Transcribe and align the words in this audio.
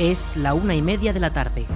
Es 0.00 0.34
la 0.34 0.54
una 0.54 0.74
y 0.74 0.80
media 0.80 1.12
de 1.12 1.20
la 1.20 1.28
tarde. 1.28 1.66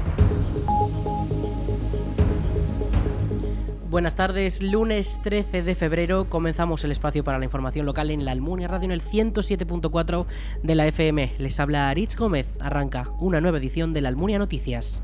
Buenas 3.90 4.14
tardes, 4.14 4.62
lunes 4.62 5.20
13 5.22 5.62
de 5.62 5.74
febrero 5.74 6.30
comenzamos 6.30 6.82
el 6.84 6.92
espacio 6.92 7.22
para 7.22 7.38
la 7.38 7.44
información 7.44 7.84
local 7.84 8.10
en 8.10 8.24
la 8.24 8.32
Almunia 8.32 8.66
Radio 8.66 8.86
en 8.86 8.92
el 8.92 9.02
107.4 9.02 10.24
de 10.62 10.74
la 10.74 10.86
FM. 10.86 11.34
Les 11.36 11.60
habla 11.60 11.90
Aritz 11.90 12.16
Gómez, 12.16 12.50
arranca 12.60 13.10
una 13.20 13.42
nueva 13.42 13.58
edición 13.58 13.92
de 13.92 14.00
la 14.00 14.08
Almunia 14.08 14.38
Noticias. 14.38 15.02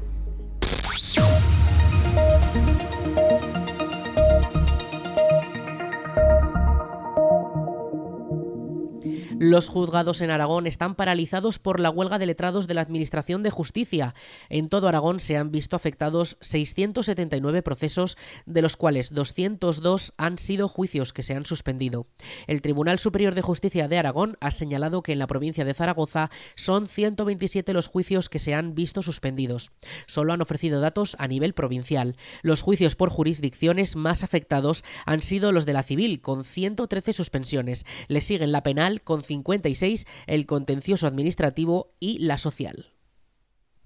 Los 9.43 9.71
juzgados 9.71 10.21
en 10.21 10.29
Aragón 10.29 10.67
están 10.67 10.94
paralizados 10.94 11.58
por 11.58 11.80
la 11.80 11.89
huelga 11.89 12.18
de 12.18 12.26
letrados 12.26 12.67
de 12.67 12.75
la 12.75 12.82
Administración 12.82 13.43
de 13.43 13.49
Justicia. 13.49 14.14
En 14.50 14.68
todo 14.68 14.86
Aragón 14.86 15.18
se 15.18 15.39
han 15.39 15.50
visto 15.50 15.76
afectados 15.76 16.36
679 16.43 17.63
procesos, 17.63 18.18
de 18.44 18.61
los 18.61 18.76
cuales 18.76 19.14
202 19.14 20.13
han 20.18 20.36
sido 20.36 20.68
juicios 20.68 21.14
que 21.14 21.22
se 21.22 21.32
han 21.32 21.46
suspendido. 21.46 22.07
El 22.49 22.61
Tribunal 22.61 22.99
Superior 22.99 23.35
de 23.35 23.40
Justicia 23.40 23.89
de 23.89 23.96
Aragón 23.96 24.36
ha 24.43 24.50
señalado 24.50 25.03
que 25.03 25.13
en 25.13 25.18
la 25.18 25.26
provincia 25.26 25.64
de 25.64 25.72
Zaragoza 25.72 26.29
son 26.54 26.86
127 26.86 27.72
los 27.72 27.86
juicios 27.86 28.29
que 28.29 28.41
se 28.41 28.52
han 28.52 28.75
visto 28.75 29.00
suspendidos. 29.00 29.72
Solo 30.07 30.35
han 30.35 30.43
ofrecido 30.43 30.82
datos 30.82 31.16
a 31.18 31.27
nivel 31.29 31.54
provincial. 31.54 32.19
Los 32.42 32.61
juicios 32.61 32.94
por 32.94 33.08
jurisdicciones 33.08 33.97
más 33.97 34.22
afectados 34.22 34.84
han 35.06 35.22
sido 35.22 35.50
los 35.50 35.64
de 35.64 35.72
la 35.72 35.83
civil, 35.83 36.20
con 36.20 36.44
113 36.44 37.14
suspensiones. 37.14 37.86
Le 38.08 38.20
siguen 38.20 38.52
la 38.52 38.62
penal, 38.62 39.00
con 39.00 39.30
56, 39.31 40.06
el 40.27 40.47
contencioso 40.47 41.06
administrativo 41.06 41.95
y 42.00 42.19
la 42.19 42.36
social. 42.36 42.92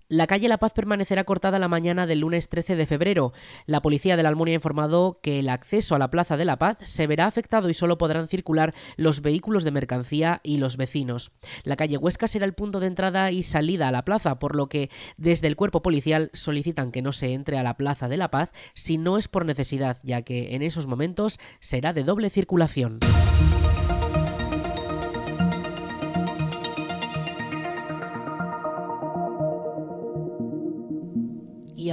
La 0.08 0.26
calle 0.26 0.48
La 0.48 0.58
Paz 0.58 0.72
permanecerá 0.74 1.24
cortada 1.24 1.58
la 1.58 1.68
mañana 1.68 2.06
del 2.06 2.20
lunes 2.20 2.48
13 2.48 2.76
de 2.76 2.86
febrero. 2.86 3.32
La 3.66 3.82
policía 3.82 4.16
de 4.16 4.22
la 4.22 4.28
Almunia 4.28 4.52
ha 4.52 4.56
informado 4.56 5.18
que 5.22 5.38
el 5.38 5.48
acceso 5.48 5.94
a 5.94 5.98
la 5.98 6.10
Plaza 6.10 6.36
de 6.36 6.44
La 6.44 6.58
Paz 6.58 6.78
se 6.84 7.06
verá 7.06 7.26
afectado 7.26 7.68
y 7.70 7.74
solo 7.74 7.96
podrán 7.96 8.28
circular 8.28 8.74
los 8.96 9.22
vehículos 9.22 9.64
de 9.64 9.70
mercancía 9.70 10.40
y 10.42 10.58
los 10.58 10.76
vecinos. 10.76 11.32
La 11.62 11.76
calle 11.76 11.96
Huesca 11.96 12.28
será 12.28 12.44
el 12.44 12.54
punto 12.54 12.80
de 12.80 12.86
entrada 12.86 13.30
y 13.30 13.42
salida 13.42 13.88
a 13.88 13.92
la 13.92 14.04
plaza, 14.04 14.38
por 14.38 14.56
lo 14.56 14.68
que 14.68 14.90
desde 15.16 15.46
el 15.46 15.56
cuerpo 15.56 15.82
policial 15.82 16.30
solicitan 16.32 16.92
que 16.92 17.02
no 17.02 17.12
se 17.12 17.32
entre 17.32 17.58
a 17.58 17.62
la 17.62 17.76
Plaza 17.76 18.08
de 18.08 18.18
La 18.18 18.30
Paz 18.30 18.52
si 18.74 18.98
no 18.98 19.18
es 19.18 19.28
por 19.28 19.44
necesidad, 19.44 20.00
ya 20.02 20.22
que 20.22 20.54
en 20.54 20.62
esos 20.62 20.86
momentos 20.86 21.38
será 21.60 21.92
de 21.92 22.04
doble 22.04 22.30
circulación. 22.30 23.00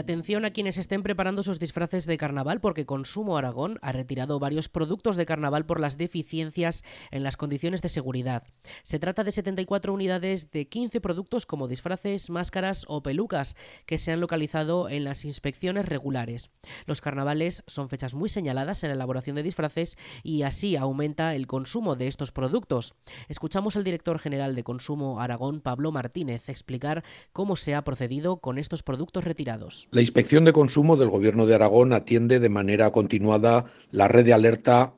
Atención 0.02 0.46
a 0.46 0.52
quienes 0.52 0.78
estén 0.78 1.04
preparando 1.04 1.44
sus 1.44 1.60
disfraces 1.60 2.06
de 2.06 2.18
carnaval, 2.18 2.60
porque 2.60 2.86
Consumo 2.86 3.38
Aragón 3.38 3.80
ha 3.82 3.92
retirado 3.92 4.40
varios 4.40 4.68
productos 4.68 5.16
de 5.16 5.26
carnaval 5.26 5.66
por 5.66 5.80
las 5.80 5.98
deficiencias 5.98 6.84
en 7.12 7.24
las 7.24 7.38
condiciones 7.38 7.82
de 7.82 7.90
seguridad. 7.90 8.44
Se 8.84 9.00
trata 9.00 9.24
de 9.24 9.32
74 9.32 9.94
unidades 9.94 10.52
de 10.52 10.68
15 10.68 11.02
productos 11.02 11.46
como 11.46 11.68
disfraces, 11.68 12.30
máscaras 12.30 12.86
o 12.88 13.02
pelucas 13.02 13.56
que 13.86 13.98
se 13.98 14.12
han 14.12 14.20
localizado 14.20 14.90
en 14.90 15.04
las 15.04 15.24
inspecciones 15.24 15.86
regulares. 15.86 16.50
Los 16.86 17.00
carnavales 17.00 17.64
son 17.68 17.88
fechas 17.88 18.14
muy 18.14 18.30
señaladas 18.30 18.84
en 18.84 18.90
la 18.90 18.96
elaboración 18.96 19.36
de 19.36 19.44
disfraces 19.44 19.98
y 20.24 20.44
así 20.44 20.76
aumenta 20.76 21.36
el 21.36 21.48
consumo 21.48 21.96
de 21.96 22.08
estos 22.08 22.32
productos. 22.32 22.94
Escuchamos 23.30 23.78
al 23.78 23.84
director 23.84 24.20
general 24.20 24.56
de 24.56 24.64
Consumo 24.64 25.22
Aragón, 25.22 25.62
Pablo 25.62 25.92
Martínez, 25.92 26.50
explicar 26.50 27.04
cómo 27.34 27.56
se 27.56 27.76
ha 27.76 27.84
procedido 27.84 28.38
con 28.38 28.58
estos 28.58 28.84
productos 28.84 29.23
retirados. 29.23 29.88
La 29.94 30.00
Inspección 30.00 30.46
de 30.46 30.54
Consumo 30.54 30.96
del 30.96 31.10
Gobierno 31.10 31.46
de 31.46 31.54
Aragón 31.54 31.92
atiende 31.92 32.40
de 32.40 32.48
manera 32.48 32.92
continuada 32.92 33.66
la 33.92 34.08
red 34.08 34.24
de 34.24 34.32
alerta 34.32 34.94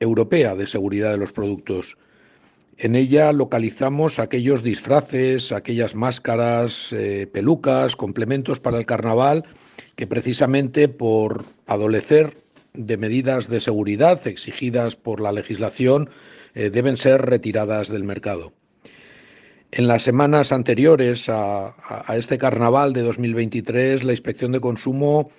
europea 0.00 0.56
de 0.56 0.66
seguridad 0.66 1.12
de 1.12 1.18
los 1.18 1.32
productos. 1.32 1.96
En 2.76 2.96
ella 2.96 3.30
localizamos 3.30 4.18
aquellos 4.18 4.64
disfraces, 4.64 5.52
aquellas 5.52 5.94
máscaras, 5.94 6.92
eh, 6.92 7.28
pelucas, 7.32 7.94
complementos 7.94 8.58
para 8.58 8.78
el 8.78 8.84
carnaval 8.84 9.44
que 9.94 10.08
precisamente 10.08 10.88
por 10.88 11.44
adolecer 11.68 12.36
de 12.74 12.96
medidas 12.96 13.46
de 13.46 13.60
seguridad 13.60 14.26
exigidas 14.26 14.96
por 14.96 15.20
la 15.20 15.30
legislación 15.30 16.10
eh, 16.56 16.68
deben 16.68 16.96
ser 16.96 17.22
retiradas 17.26 17.90
del 17.90 18.02
mercado. 18.02 18.52
En 19.74 19.88
las 19.88 20.02
semanas 20.02 20.52
anteriores 20.52 21.30
a, 21.30 21.74
este 22.14 22.36
carnaval 22.36 22.92
de 22.92 23.00
2023, 23.00 24.04
la 24.04 24.12
Inspección 24.12 24.52
de 24.52 24.60
Consumo 24.60 25.30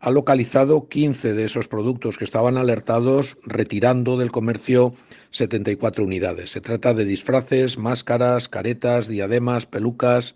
ha 0.00 0.10
localizado 0.10 0.88
15 0.88 1.34
de 1.34 1.44
esos 1.44 1.68
productos 1.68 2.18
que 2.18 2.24
estaban 2.24 2.56
alertados, 2.56 3.38
retirando 3.44 4.16
del 4.16 4.32
comercio 4.32 4.92
74 5.30 6.02
unidades. 6.02 6.50
Se 6.50 6.60
trata 6.60 6.94
de 6.94 7.04
disfraces, 7.04 7.78
máscaras, 7.78 8.48
caretas, 8.48 9.06
diademas, 9.06 9.66
pelucas. 9.66 10.34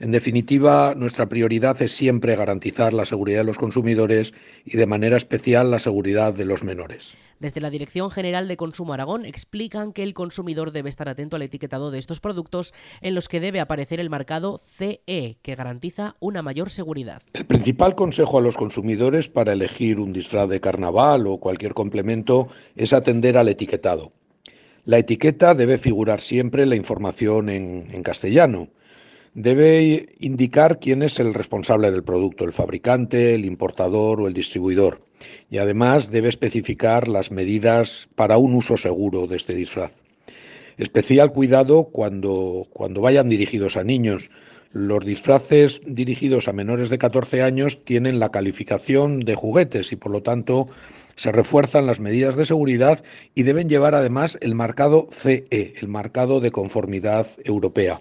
En 0.00 0.12
definitiva, 0.12 0.94
nuestra 0.96 1.28
prioridad 1.28 1.80
es 1.82 1.92
siempre 1.92 2.34
garantizar 2.34 2.94
la 2.94 3.04
seguridad 3.04 3.40
de 3.40 3.44
los 3.44 3.58
consumidores 3.58 4.32
y 4.64 4.78
de 4.78 4.86
manera 4.86 5.18
especial 5.18 5.70
la 5.70 5.78
seguridad 5.78 6.32
de 6.32 6.46
los 6.46 6.64
menores. 6.64 7.18
Desde 7.38 7.60
la 7.60 7.68
Dirección 7.68 8.10
General 8.10 8.48
de 8.48 8.56
Consumo 8.56 8.94
Aragón 8.94 9.26
explican 9.26 9.92
que 9.92 10.02
el 10.02 10.14
consumidor 10.14 10.72
debe 10.72 10.88
estar 10.88 11.10
atento 11.10 11.36
al 11.36 11.42
etiquetado 11.42 11.90
de 11.90 11.98
estos 11.98 12.20
productos 12.20 12.72
en 13.02 13.14
los 13.14 13.28
que 13.28 13.40
debe 13.40 13.60
aparecer 13.60 14.00
el 14.00 14.08
marcado 14.08 14.58
CE, 14.58 15.36
que 15.42 15.54
garantiza 15.54 16.16
una 16.18 16.40
mayor 16.40 16.70
seguridad. 16.70 17.20
El 17.34 17.44
principal 17.44 17.94
consejo 17.94 18.38
a 18.38 18.42
los 18.42 18.56
consumidores 18.56 19.28
para 19.28 19.52
elegir 19.52 20.00
un 20.00 20.14
disfraz 20.14 20.48
de 20.48 20.60
carnaval 20.60 21.26
o 21.26 21.36
cualquier 21.36 21.74
complemento 21.74 22.48
es 22.74 22.94
atender 22.94 23.36
al 23.36 23.48
etiquetado. 23.48 24.12
La 24.86 24.96
etiqueta 24.96 25.54
debe 25.54 25.76
figurar 25.76 26.22
siempre 26.22 26.64
la 26.64 26.76
información 26.76 27.50
en, 27.50 27.88
en 27.92 28.02
castellano 28.02 28.70
debe 29.34 30.14
indicar 30.18 30.78
quién 30.80 31.02
es 31.02 31.20
el 31.20 31.34
responsable 31.34 31.90
del 31.90 32.02
producto, 32.02 32.44
el 32.44 32.52
fabricante, 32.52 33.34
el 33.34 33.44
importador 33.44 34.20
o 34.20 34.26
el 34.26 34.34
distribuidor. 34.34 35.00
Y 35.50 35.58
además 35.58 36.10
debe 36.10 36.28
especificar 36.28 37.08
las 37.08 37.30
medidas 37.30 38.08
para 38.14 38.38
un 38.38 38.54
uso 38.54 38.76
seguro 38.76 39.26
de 39.26 39.36
este 39.36 39.54
disfraz. 39.54 39.92
Especial 40.78 41.32
cuidado 41.32 41.84
cuando, 41.84 42.66
cuando 42.72 43.02
vayan 43.02 43.28
dirigidos 43.28 43.76
a 43.76 43.84
niños. 43.84 44.30
Los 44.72 45.04
disfraces 45.04 45.80
dirigidos 45.84 46.46
a 46.48 46.52
menores 46.52 46.90
de 46.90 46.98
14 46.98 47.42
años 47.42 47.84
tienen 47.84 48.20
la 48.20 48.30
calificación 48.30 49.20
de 49.20 49.34
juguetes 49.34 49.92
y 49.92 49.96
por 49.96 50.12
lo 50.12 50.22
tanto 50.22 50.68
se 51.16 51.32
refuerzan 51.32 51.86
las 51.86 52.00
medidas 52.00 52.36
de 52.36 52.46
seguridad 52.46 53.04
y 53.34 53.42
deben 53.42 53.68
llevar 53.68 53.94
además 53.94 54.38
el 54.40 54.54
marcado 54.54 55.08
CE, 55.10 55.74
el 55.76 55.88
marcado 55.88 56.40
de 56.40 56.52
conformidad 56.52 57.26
europea. 57.44 58.00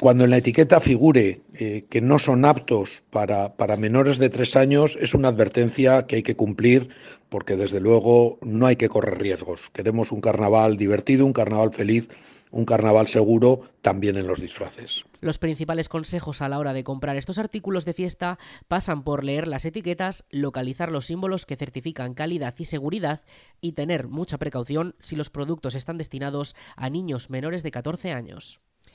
Cuando 0.00 0.22
en 0.22 0.30
la 0.30 0.36
etiqueta 0.36 0.78
figure 0.80 1.40
eh, 1.54 1.86
que 1.90 2.00
no 2.00 2.20
son 2.20 2.44
aptos 2.44 3.02
para, 3.10 3.56
para 3.56 3.76
menores 3.76 4.18
de 4.18 4.28
tres 4.28 4.54
años, 4.54 4.96
es 5.00 5.12
una 5.12 5.26
advertencia 5.26 6.06
que 6.06 6.16
hay 6.16 6.22
que 6.22 6.36
cumplir 6.36 6.90
porque 7.28 7.56
desde 7.56 7.80
luego 7.80 8.38
no 8.40 8.66
hay 8.66 8.76
que 8.76 8.88
correr 8.88 9.18
riesgos. 9.18 9.70
Queremos 9.72 10.12
un 10.12 10.20
carnaval 10.20 10.76
divertido, 10.76 11.26
un 11.26 11.32
carnaval 11.32 11.72
feliz, 11.72 12.08
un 12.52 12.64
carnaval 12.64 13.08
seguro 13.08 13.62
también 13.82 14.16
en 14.16 14.28
los 14.28 14.40
disfraces. 14.40 15.04
Los 15.20 15.38
principales 15.38 15.88
consejos 15.88 16.42
a 16.42 16.48
la 16.48 16.60
hora 16.60 16.72
de 16.72 16.84
comprar 16.84 17.16
estos 17.16 17.38
artículos 17.38 17.84
de 17.84 17.92
fiesta 17.92 18.38
pasan 18.68 19.02
por 19.02 19.24
leer 19.24 19.48
las 19.48 19.64
etiquetas, 19.64 20.24
localizar 20.30 20.92
los 20.92 21.06
símbolos 21.06 21.44
que 21.44 21.56
certifican 21.56 22.14
calidad 22.14 22.54
y 22.56 22.66
seguridad 22.66 23.22
y 23.60 23.72
tener 23.72 24.06
mucha 24.06 24.38
precaución 24.38 24.94
si 25.00 25.16
los 25.16 25.28
productos 25.28 25.74
están 25.74 25.98
destinados 25.98 26.54
a 26.76 26.88
niños 26.88 27.30
menores 27.30 27.64
de 27.64 27.72
14 27.72 28.12
años. 28.12 28.60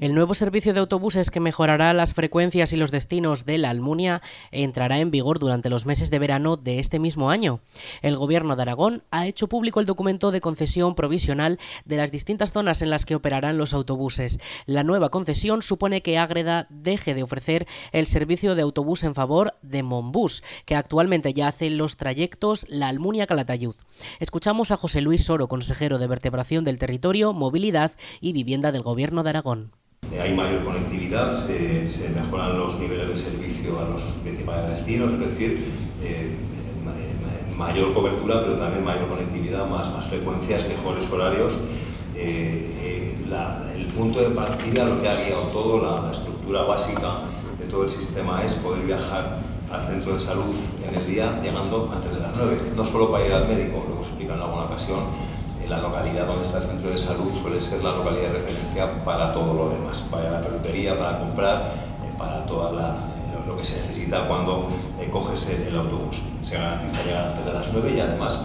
El 0.00 0.14
nuevo 0.14 0.32
servicio 0.32 0.72
de 0.72 0.80
autobuses 0.80 1.30
que 1.30 1.40
mejorará 1.40 1.92
las 1.92 2.14
frecuencias 2.14 2.72
y 2.72 2.76
los 2.76 2.90
destinos 2.90 3.44
de 3.44 3.58
la 3.58 3.68
Almunia 3.68 4.22
entrará 4.50 4.98
en 4.98 5.10
vigor 5.10 5.38
durante 5.38 5.68
los 5.68 5.84
meses 5.84 6.10
de 6.10 6.18
verano 6.18 6.56
de 6.56 6.78
este 6.78 6.98
mismo 6.98 7.28
año. 7.28 7.60
El 8.00 8.16
Gobierno 8.16 8.56
de 8.56 8.62
Aragón 8.62 9.02
ha 9.10 9.26
hecho 9.26 9.46
público 9.46 9.78
el 9.78 9.84
documento 9.84 10.30
de 10.30 10.40
concesión 10.40 10.94
provisional 10.94 11.58
de 11.84 11.98
las 11.98 12.10
distintas 12.10 12.50
zonas 12.50 12.80
en 12.80 12.88
las 12.88 13.04
que 13.04 13.14
operarán 13.14 13.58
los 13.58 13.74
autobuses. 13.74 14.40
La 14.64 14.84
nueva 14.84 15.10
concesión 15.10 15.60
supone 15.60 16.00
que 16.00 16.16
Ágreda 16.16 16.66
deje 16.70 17.12
de 17.12 17.22
ofrecer 17.22 17.66
el 17.92 18.06
servicio 18.06 18.54
de 18.54 18.62
autobús 18.62 19.04
en 19.04 19.14
favor 19.14 19.52
de 19.60 19.82
Monbus, 19.82 20.42
que 20.64 20.76
actualmente 20.76 21.34
ya 21.34 21.48
hace 21.48 21.68
los 21.68 21.98
trayectos 21.98 22.64
La 22.70 22.88
Almunia-Calatayud. 22.88 23.74
Escuchamos 24.18 24.70
a 24.70 24.78
José 24.78 25.02
Luis 25.02 25.24
Soro, 25.24 25.46
consejero 25.46 25.98
de 25.98 26.06
Vertebración 26.06 26.64
del 26.64 26.78
Territorio, 26.78 27.34
Movilidad 27.34 27.92
y 28.22 28.32
Vivienda 28.32 28.72
del 28.72 28.80
Gobierno 28.80 29.22
de 29.24 29.28
Aragón. 29.28 29.72
Eh, 30.12 30.20
hay 30.20 30.34
mayor 30.34 30.64
conectividad, 30.64 31.30
se, 31.32 32.08
mejoran 32.10 32.58
los 32.58 32.78
niveles 32.80 33.08
de 33.08 33.16
servicio 33.16 33.78
a 33.78 33.84
los 33.90 34.02
principales 34.24 34.70
destinos, 34.70 35.12
es 35.12 35.20
decir, 35.20 35.72
eh, 36.02 36.34
mayor 37.56 37.94
cobertura, 37.94 38.40
pero 38.40 38.56
también 38.56 38.84
mayor 38.84 39.08
conectividad, 39.08 39.66
más, 39.68 39.88
frecuencias, 40.08 40.66
mejores 40.68 41.08
horarios. 41.10 41.58
Eh, 42.16 42.66
el 43.76 43.86
punto 43.86 44.20
de 44.20 44.30
partida, 44.30 44.84
lo 44.84 45.00
que 45.00 45.08
ha 45.08 45.24
guiado 45.24 45.42
todo, 45.52 45.80
la, 45.80 46.10
estructura 46.10 46.62
básica 46.62 47.20
de 47.58 47.66
todo 47.66 47.84
el 47.84 47.90
sistema 47.90 48.42
es 48.44 48.54
poder 48.54 48.84
viajar 48.84 49.38
al 49.70 49.86
centro 49.86 50.14
de 50.14 50.20
salud 50.20 50.54
en 50.88 50.94
el 50.96 51.06
día 51.06 51.40
llegando 51.40 51.88
antes 51.92 52.12
de 52.12 52.20
las 52.20 52.34
9, 52.34 52.72
no 52.74 52.84
solo 52.84 53.10
para 53.10 53.26
ir 53.26 53.32
al 53.32 53.46
médico, 53.46 53.84
lo 53.86 53.94
hemos 53.94 54.06
explicado 54.08 54.38
en 54.38 54.44
alguna 54.44 54.64
ocasión, 54.64 55.00
la 55.70 55.78
localidad 55.80 56.26
donde 56.26 56.42
está 56.42 56.58
el 56.58 56.64
centro 56.64 56.90
de 56.90 56.98
salud 56.98 57.32
suele 57.40 57.60
ser 57.60 57.84
la 57.84 57.92
localidad 57.92 58.32
de 58.32 58.40
referencia 58.40 59.04
para 59.04 59.32
todo 59.32 59.54
lo 59.54 59.68
demás, 59.70 60.00
para 60.10 60.28
la 60.28 60.40
peluquería, 60.40 60.98
para 60.98 61.20
comprar, 61.20 61.74
eh, 62.04 62.12
para 62.18 62.44
todo 62.44 62.76
eh, 62.76 62.92
lo 63.46 63.56
que 63.56 63.64
se 63.64 63.80
necesita 63.80 64.26
cuando 64.26 64.68
eh, 64.98 65.08
coges 65.12 65.48
el, 65.48 65.76
autobús. 65.76 66.20
Se 66.42 66.58
garantiza 66.58 67.04
llegar 67.04 67.28
antes 67.28 67.44
de 67.44 67.52
las 67.52 67.72
9 67.72 67.92
y 67.96 68.00
además 68.00 68.44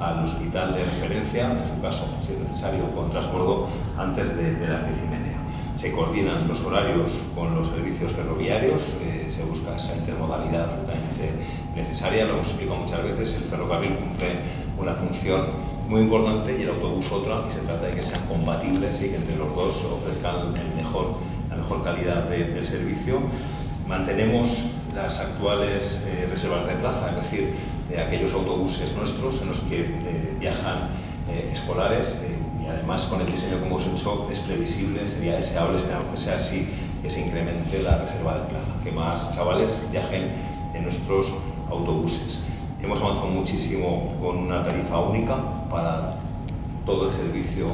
al 0.00 0.24
hospital 0.24 0.74
de 0.74 0.80
referencia, 0.80 1.52
en 1.52 1.64
su 1.64 1.80
caso, 1.80 2.08
si 2.26 2.32
es 2.32 2.40
necesario, 2.40 2.90
con 2.90 3.08
transbordo 3.08 3.68
antes 3.96 4.36
de, 4.36 4.66
las 4.66 4.84
10 4.88 4.98
y 4.98 5.08
media. 5.08 5.38
Se 5.76 5.92
coordinan 5.92 6.48
los 6.48 6.60
horarios 6.62 7.22
con 7.36 7.54
los 7.54 7.68
servicios 7.68 8.10
ferroviarios, 8.12 8.82
se 9.28 9.44
busca 9.44 9.76
esa 9.76 9.96
intermodalidad 9.96 10.64
absolutamente 10.64 11.32
necesaria. 11.76 12.24
Lo 12.24 12.34
hemos 12.34 12.46
explicado 12.48 12.80
muchas 12.80 13.04
veces, 13.04 13.36
el 13.36 13.44
ferrocarril 13.44 13.96
cumple 13.96 14.40
una 14.78 14.92
función 14.92 15.46
muy 15.88 16.02
importante 16.02 16.56
y 16.58 16.62
el 16.62 16.70
autobús 16.70 17.10
otra, 17.12 17.44
y 17.48 17.52
se 17.52 17.60
trata 17.60 17.86
de 17.86 17.92
que 17.92 18.02
sean 18.02 18.26
compatibles 18.26 19.00
y 19.02 19.10
que 19.10 19.16
entre 19.16 19.36
los 19.36 19.54
dos 19.54 19.84
ofrezcan 19.84 20.54
el 20.56 20.74
mejor, 20.74 21.16
la 21.50 21.56
mejor 21.56 21.82
calidad 21.82 22.28
del 22.28 22.64
servicio. 22.64 23.20
Mantenemos 23.86 24.64
las 24.94 25.20
actuales 25.20 26.02
eh, 26.06 26.26
reservas 26.30 26.66
de 26.66 26.74
plaza, 26.74 27.10
es 27.10 27.16
decir, 27.16 27.54
de 27.90 28.00
aquellos 28.00 28.32
autobuses 28.32 28.94
nuestros 28.96 29.42
en 29.42 29.48
los 29.48 29.60
que 29.60 29.80
eh, 29.80 30.36
viajan 30.38 30.90
eh, 31.28 31.50
escolares 31.52 32.18
y 32.62 32.66
además 32.66 33.04
con 33.04 33.20
el 33.20 33.26
diseño 33.26 33.58
que 33.58 33.66
hemos 33.66 33.86
hecho 33.86 34.28
es 34.30 34.38
previsible, 34.40 35.04
sería 35.04 35.36
deseable, 35.36 35.76
esperamos 35.76 36.06
que 36.12 36.16
sea 36.16 36.36
así, 36.36 36.68
que 37.02 37.10
se 37.10 37.26
incremente 37.26 37.82
la 37.82 37.98
reserva 37.98 38.38
de 38.38 38.44
plaza, 38.46 38.72
que 38.82 38.90
más 38.90 39.30
chavales 39.36 39.76
viajen 39.92 40.32
en 40.72 40.82
nuestros 40.82 41.34
autobuses. 41.70 42.42
Hemos 42.84 43.00
avanzado 43.00 43.28
muchísimo 43.28 44.12
con 44.20 44.36
una 44.36 44.62
tarifa 44.62 44.98
única 44.98 45.36
para 45.70 46.18
todo 46.84 47.06
el 47.06 47.10
servicio 47.10 47.68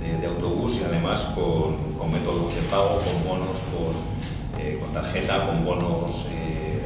de, 0.00 0.26
autobús 0.26 0.80
y 0.80 0.84
además 0.84 1.24
con, 1.34 1.76
métodos 2.10 2.54
de 2.54 2.62
pago, 2.62 2.98
con 3.00 3.28
bonos, 3.28 3.58
eh, 4.58 4.80
con, 4.80 4.94
tarjeta, 4.94 5.46
con 5.46 5.62
bonos 5.62 6.26
eh, 6.32 6.80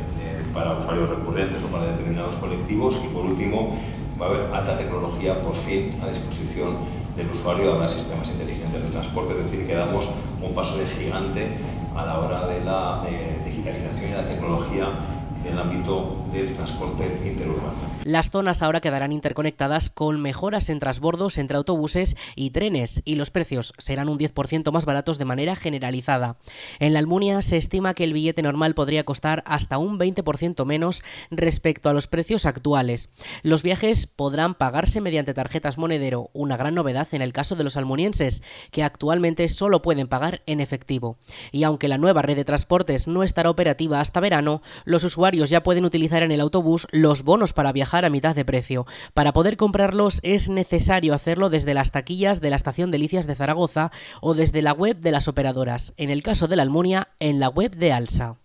para 0.53 0.79
usuarios 0.79 1.11
recurrentes 1.11 1.63
o 1.63 1.69
para 1.69 1.93
determinados 1.93 2.35
colectivos. 2.37 3.01
Y 3.05 3.15
por 3.15 3.27
último 3.27 3.77
va 4.21 4.27
a 4.27 4.29
haber 4.31 4.53
alta 4.53 4.77
tecnología 4.77 5.41
por 5.41 5.55
fin 5.55 5.91
a 6.03 6.09
disposición 6.09 6.75
del 7.17 7.31
usuario, 7.31 7.75
habrá 7.75 7.89
sistemas 7.89 8.29
inteligentes 8.31 8.83
de 8.83 8.89
transporte, 8.89 9.35
es 9.39 9.45
decir, 9.45 9.69
que 9.69 9.77
damos 9.77 10.09
un 10.43 10.53
paso 10.55 10.77
de 10.77 10.87
gigante 10.87 11.47
a 11.95 12.05
la 12.05 12.19
hora 12.19 12.49
de 12.49 12.65
la 12.65 13.05
eh, 13.09 13.39
digitalización 13.45 14.11
y 14.11 14.15
la 14.15 14.27
tecnología 14.27 14.89
en 15.45 15.53
el 15.53 15.59
ámbito 15.59 16.17
del 16.33 16.55
transporte 16.55 17.05
interurbano. 17.25 17.79
Las 18.05 18.31
zonas 18.31 18.63
ahora 18.63 18.81
quedarán 18.81 19.13
interconectadas 19.13 19.91
con 19.91 20.21
mejoras 20.21 20.71
en 20.71 20.79
transbordos 20.79 21.39
entre 21.39 21.57
autobuses 21.57 22.17
y 22.35 22.51
trenes 22.51 23.03
y 23.05 23.17
los 23.17 23.31
precios 23.31 23.75
serán 23.79 24.09
un 24.09 24.19
10% 24.19 24.73
más 24.73 24.85
baratos 24.85 25.19
de 25.19 25.25
manera 25.25 25.57
generalizada. 25.57 26.37
En 26.79 26.93
la 26.93 26.99
Almunia 26.99 27.43
se 27.43 27.57
estima 27.57 27.95
que 27.95 28.05
el 28.05 28.13
billete 28.13 28.43
normal 28.43 28.75
podría 28.75 29.05
costar 29.05 29.43
hasta 29.47 29.79
un 29.79 29.99
20% 29.99 30.65
menos 30.65 31.03
respecto 31.31 31.89
a 31.89 31.93
los 31.93 32.07
precios 32.07 32.47
actuales. 32.47 33.11
Los 33.43 33.63
viajes 33.63 34.07
podrán 34.07 34.55
pagarse 34.55 35.01
mediante 35.01 35.35
tarjetas 35.35 35.79
monedero, 35.79 36.31
una 36.33 36.57
gran 36.57 36.75
novedad 36.75 37.09
en 37.13 37.23
el 37.23 37.33
caso 37.33 37.57
de 37.57 37.65
los 37.65 37.77
almunienses, 37.77 38.43
que 38.71 38.83
actualmente 38.83 39.49
solo 39.49 39.83
pueden 39.83 40.09
pagar 40.09 40.43
en 40.47 40.61
efectivo. 40.61 41.19
Y 41.53 41.65
aunque 41.65 41.89
la 41.89 41.99
nueva 41.99 42.23
red 42.23 42.37
de 42.37 42.45
transportes 42.45 43.09
no 43.09 43.23
estará 43.23 43.51
operativa 43.51 44.01
hasta 44.01 44.21
verano, 44.21 44.63
los 44.85 45.05
usuarios 45.05 45.51
ya 45.51 45.63
pueden 45.63 45.85
utilizar 45.85 46.20
en 46.23 46.33
el 46.33 46.41
autobús 46.41 46.87
los 46.91 47.23
bonos 47.23 47.53
para 47.53 47.73
viajar 47.73 48.05
a 48.05 48.11
mitad 48.11 48.35
de 48.35 48.45
precio. 48.45 48.87
Para 49.15 49.33
poder 49.33 49.57
comprarlos 49.57 50.21
es 50.23 50.49
necesario 50.49 51.15
hacerlo 51.15 51.51
desde 51.51 51.75
las 51.75 51.91
taquillas 51.91 52.41
de 52.41 52.51
la 52.51 52.57
estación 52.57 52.91
Delicias 52.91 53.27
de 53.27 53.35
Zaragoza 53.35 53.91
o 54.21 54.35
desde 54.35 54.63
la 54.63 54.73
web 54.73 54.99
de 54.99 55.13
las 55.13 55.29
operadoras. 55.29 55.95
En 55.97 56.11
el 56.11 56.23
caso 56.23 56.49
de 56.49 56.57
la 56.57 56.63
Almunia, 56.63 57.09
en 57.19 57.41
la 57.41 57.49
web 57.49 57.77
de 57.77 57.93
Alsa. 57.93 58.37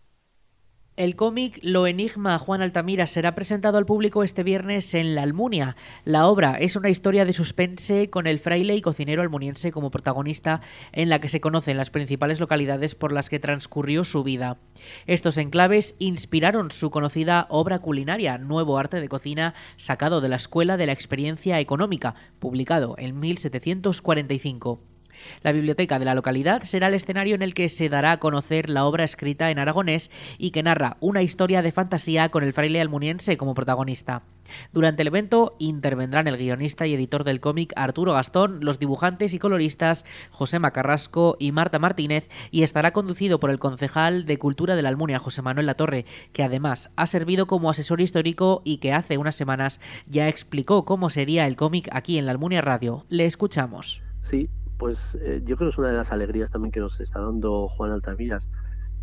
El 0.97 1.17
cómic 1.17 1.59
Lo 1.61 1.87
Enigma 1.87 2.39
Juan 2.39 2.61
Altamira 2.61 3.05
será 3.05 3.35
presentado 3.35 3.77
al 3.77 3.85
público 3.85 4.23
este 4.23 4.43
viernes 4.43 4.93
en 4.93 5.13
La 5.13 5.23
Almunia. 5.23 5.75
La 6.05 6.25
obra 6.27 6.55
es 6.57 6.77
una 6.77 6.89
historia 6.89 7.25
de 7.25 7.33
suspense 7.33 8.09
con 8.09 8.27
el 8.27 8.39
fraile 8.39 8.77
y 8.77 8.81
cocinero 8.81 9.21
almuniense 9.21 9.73
como 9.73 9.91
protagonista 9.91 10.61
en 10.93 11.09
la 11.09 11.19
que 11.19 11.27
se 11.27 11.41
conocen 11.41 11.75
las 11.75 11.89
principales 11.89 12.39
localidades 12.39 12.95
por 12.95 13.11
las 13.11 13.27
que 13.27 13.39
transcurrió 13.39 14.05
su 14.05 14.23
vida. 14.23 14.57
Estos 15.05 15.37
enclaves 15.37 15.95
inspiraron 15.99 16.71
su 16.71 16.91
conocida 16.91 17.47
obra 17.49 17.79
culinaria, 17.79 18.37
Nuevo 18.37 18.77
Arte 18.77 19.01
de 19.01 19.09
Cocina, 19.09 19.53
sacado 19.75 20.21
de 20.21 20.29
la 20.29 20.37
Escuela 20.37 20.77
de 20.77 20.85
la 20.85 20.93
Experiencia 20.93 21.59
Económica, 21.59 22.15
publicado 22.39 22.95
en 22.97 23.19
1745. 23.19 24.94
La 25.41 25.51
biblioteca 25.51 25.99
de 25.99 26.05
la 26.05 26.15
localidad 26.15 26.63
será 26.63 26.87
el 26.87 26.93
escenario 26.93 27.35
en 27.35 27.41
el 27.41 27.53
que 27.53 27.69
se 27.69 27.89
dará 27.89 28.13
a 28.13 28.19
conocer 28.19 28.69
la 28.69 28.85
obra 28.85 29.03
escrita 29.03 29.51
en 29.51 29.59
aragonés 29.59 30.11
y 30.37 30.51
que 30.51 30.63
narra 30.63 30.97
una 30.99 31.21
historia 31.21 31.61
de 31.61 31.71
fantasía 31.71 32.29
con 32.29 32.43
el 32.43 32.53
fraile 32.53 32.81
almuniense 32.81 33.37
como 33.37 33.53
protagonista. 33.53 34.23
Durante 34.71 35.01
el 35.01 35.07
evento 35.07 35.55
intervendrán 35.59 36.27
el 36.27 36.37
guionista 36.37 36.85
y 36.85 36.93
editor 36.93 37.23
del 37.23 37.39
cómic 37.39 37.73
Arturo 37.75 38.13
Gastón, 38.13 38.59
los 38.61 38.79
dibujantes 38.79 39.33
y 39.33 39.39
coloristas 39.39 40.05
José 40.29 40.59
Macarrasco 40.59 41.35
y 41.39 41.51
Marta 41.51 41.79
Martínez 41.79 42.29
y 42.51 42.63
estará 42.63 42.91
conducido 42.91 43.39
por 43.39 43.49
el 43.49 43.59
concejal 43.59 44.25
de 44.25 44.37
Cultura 44.37 44.75
de 44.75 44.81
la 44.81 44.89
Almunia, 44.89 45.19
José 45.19 45.41
Manuel 45.41 45.65
Latorre, 45.65 46.05
que 46.31 46.43
además 46.43 46.89
ha 46.95 47.05
servido 47.05 47.47
como 47.47 47.69
asesor 47.69 48.01
histórico 48.01 48.61
y 48.63 48.77
que 48.77 48.93
hace 48.93 49.17
unas 49.17 49.35
semanas 49.35 49.79
ya 50.07 50.27
explicó 50.27 50.85
cómo 50.85 51.09
sería 51.09 51.47
el 51.47 51.55
cómic 51.55 51.89
aquí 51.91 52.17
en 52.17 52.25
la 52.25 52.31
Almunia 52.31 52.61
Radio. 52.61 53.05
Le 53.09 53.25
escuchamos. 53.25 54.01
Sí, 54.21 54.49
pues 54.77 55.17
eh, 55.21 55.41
yo 55.43 55.55
creo 55.55 55.69
que 55.69 55.73
es 55.73 55.77
una 55.77 55.89
de 55.89 55.97
las 55.97 56.11
alegrías 56.11 56.51
también 56.51 56.71
que 56.71 56.79
nos 56.79 56.99
está 56.99 57.19
dando 57.19 57.67
Juan 57.67 57.91
Altamiras. 57.91 58.51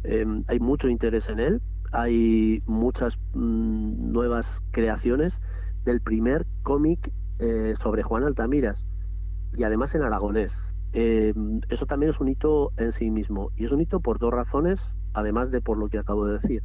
Em, 0.04 0.44
hay 0.48 0.58
mucho 0.58 0.88
interés 0.88 1.28
en 1.28 1.38
él, 1.38 1.62
hay 1.92 2.60
muchas 2.66 3.20
mm, 3.34 4.12
nuevas 4.12 4.62
creaciones 4.70 5.42
del 5.84 6.00
primer 6.00 6.46
cómic 6.62 7.12
eh, 7.38 7.74
sobre 7.76 8.02
Juan 8.02 8.24
Altamiras 8.24 8.88
y 9.56 9.64
además 9.64 9.94
en 9.94 10.02
aragonés. 10.02 10.76
Em, 10.92 11.60
eso 11.68 11.86
también 11.86 12.10
es 12.10 12.20
un 12.20 12.28
hito 12.28 12.72
en 12.76 12.92
sí 12.92 13.10
mismo 13.10 13.50
y 13.56 13.64
es 13.64 13.72
un 13.72 13.80
hito 13.80 14.00
por 14.00 14.18
dos 14.18 14.32
razones 14.32 14.98
además 15.14 15.50
de 15.50 15.60
por 15.62 15.78
lo 15.78 15.88
que 15.88 15.98
acabo 15.98 16.26
de 16.26 16.34
decir. 16.34 16.62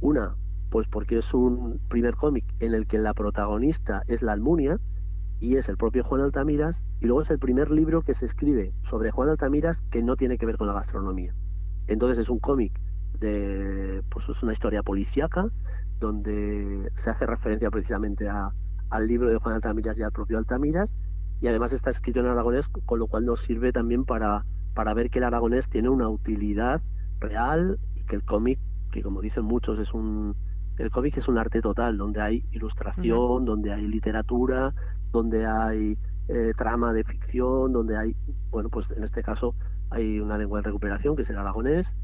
Una, 0.00 0.36
pues 0.70 0.88
porque 0.88 1.18
es 1.18 1.34
un 1.34 1.80
primer 1.88 2.16
cómic 2.16 2.44
en 2.60 2.74
el 2.74 2.86
que 2.86 2.98
la 2.98 3.14
protagonista 3.14 4.02
es 4.08 4.22
la 4.22 4.32
Almunia 4.32 4.80
y 5.42 5.56
es 5.56 5.68
el 5.68 5.76
propio 5.76 6.04
Juan 6.04 6.20
Altamiras, 6.20 6.86
y 7.00 7.06
luego 7.06 7.22
es 7.22 7.30
el 7.32 7.40
primer 7.40 7.72
libro 7.72 8.02
que 8.02 8.14
se 8.14 8.26
escribe 8.26 8.72
sobre 8.80 9.10
Juan 9.10 9.28
Altamiras 9.28 9.82
que 9.90 10.00
no 10.00 10.14
tiene 10.14 10.38
que 10.38 10.46
ver 10.46 10.56
con 10.56 10.68
la 10.68 10.72
gastronomía. 10.72 11.34
Entonces 11.88 12.18
es 12.18 12.28
un 12.30 12.38
cómic 12.38 12.80
de, 13.18 14.04
pues 14.08 14.28
es 14.28 14.40
una 14.44 14.52
historia 14.52 14.84
policíaca 14.84 15.46
donde 15.98 16.88
se 16.94 17.10
hace 17.10 17.26
referencia 17.26 17.72
precisamente 17.72 18.28
al 18.28 19.08
libro 19.08 19.30
de 19.30 19.38
Juan 19.38 19.56
Altamiras 19.56 19.98
y 19.98 20.04
al 20.04 20.12
propio 20.12 20.38
Altamiras, 20.38 21.00
y 21.40 21.48
además 21.48 21.72
está 21.72 21.90
escrito 21.90 22.20
en 22.20 22.26
aragonés, 22.26 22.68
con 22.68 23.00
lo 23.00 23.08
cual 23.08 23.24
nos 23.24 23.40
sirve 23.40 23.72
también 23.72 24.04
para, 24.04 24.46
para 24.74 24.94
ver 24.94 25.10
que 25.10 25.18
el 25.18 25.24
aragonés 25.24 25.68
tiene 25.68 25.88
una 25.88 26.08
utilidad 26.08 26.80
real 27.18 27.80
y 27.96 28.04
que 28.04 28.14
el 28.14 28.22
cómic, 28.22 28.60
que 28.92 29.02
como 29.02 29.20
dicen 29.20 29.44
muchos, 29.44 29.80
es 29.80 29.92
un 29.92 30.36
el 30.78 30.90
cómic 30.90 31.16
es 31.16 31.28
un 31.28 31.38
arte 31.38 31.60
total, 31.60 31.98
donde 31.98 32.20
hay 32.20 32.44
ilustración, 32.50 33.44
donde 33.44 33.72
hay 33.72 33.86
literatura, 33.86 34.74
donde 35.12 35.46
hay 35.46 35.98
eh, 36.28 36.52
trama 36.56 36.92
de 36.92 37.04
ficción, 37.04 37.72
donde 37.72 37.96
hay, 37.96 38.16
bueno, 38.50 38.68
pues 38.70 38.90
en 38.92 39.04
este 39.04 39.22
caso 39.22 39.54
hay 39.90 40.20
una 40.20 40.38
lengua 40.38 40.60
de 40.60 40.64
recuperación 40.64 41.16
que 41.16 41.22
es 41.22 41.30
el 41.30 41.38
aragonés, 41.38 41.96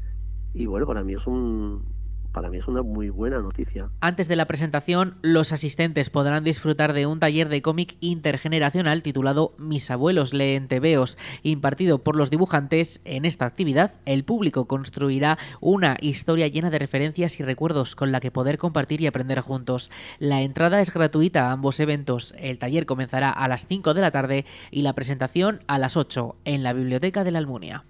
y 0.53 0.65
bueno, 0.65 0.85
para 0.85 1.03
mí 1.03 1.13
es 1.13 1.27
un, 1.27 1.83
para 2.31 2.49
mí 2.49 2.57
es 2.57 2.67
una 2.67 2.81
muy 2.81 3.09
buena 3.09 3.39
noticia. 3.39 3.89
Antes 4.01 4.27
de 4.27 4.35
la 4.35 4.45
presentación, 4.45 5.17
los 5.21 5.51
asistentes 5.51 6.09
podrán 6.09 6.43
disfrutar 6.43 6.93
de 6.93 7.05
un 7.05 7.19
taller 7.19 7.49
de 7.49 7.61
cómic 7.61 7.97
intergeneracional 7.99 9.01
titulado 9.01 9.55
Mis 9.57 9.91
abuelos 9.91 10.33
leen 10.33 10.67
tebeos, 10.67 11.17
impartido 11.43 12.03
por 12.03 12.15
los 12.15 12.29
dibujantes. 12.29 13.01
En 13.05 13.25
esta 13.25 13.45
actividad, 13.45 13.93
el 14.05 14.23
público 14.23 14.67
construirá 14.67 15.37
una 15.59 15.97
historia 16.01 16.47
llena 16.47 16.69
de 16.69 16.79
referencias 16.79 17.39
y 17.39 17.43
recuerdos 17.43 17.95
con 17.95 18.11
la 18.11 18.19
que 18.19 18.31
poder 18.31 18.57
compartir 18.57 19.01
y 19.01 19.07
aprender 19.07 19.39
juntos. 19.41 19.91
La 20.19 20.41
entrada 20.41 20.81
es 20.81 20.93
gratuita 20.93 21.47
a 21.47 21.51
ambos 21.51 21.79
eventos. 21.79 22.33
El 22.37 22.59
taller 22.59 22.85
comenzará 22.85 23.29
a 23.31 23.47
las 23.47 23.65
5 23.67 23.93
de 23.93 24.01
la 24.01 24.11
tarde 24.11 24.45
y 24.71 24.81
la 24.81 24.93
presentación 24.93 25.63
a 25.67 25.77
las 25.77 25.97
8 25.97 26.35
en 26.45 26.63
la 26.63 26.73
Biblioteca 26.73 27.23
de 27.23 27.31
la 27.31 27.39
Almunia. 27.39 27.85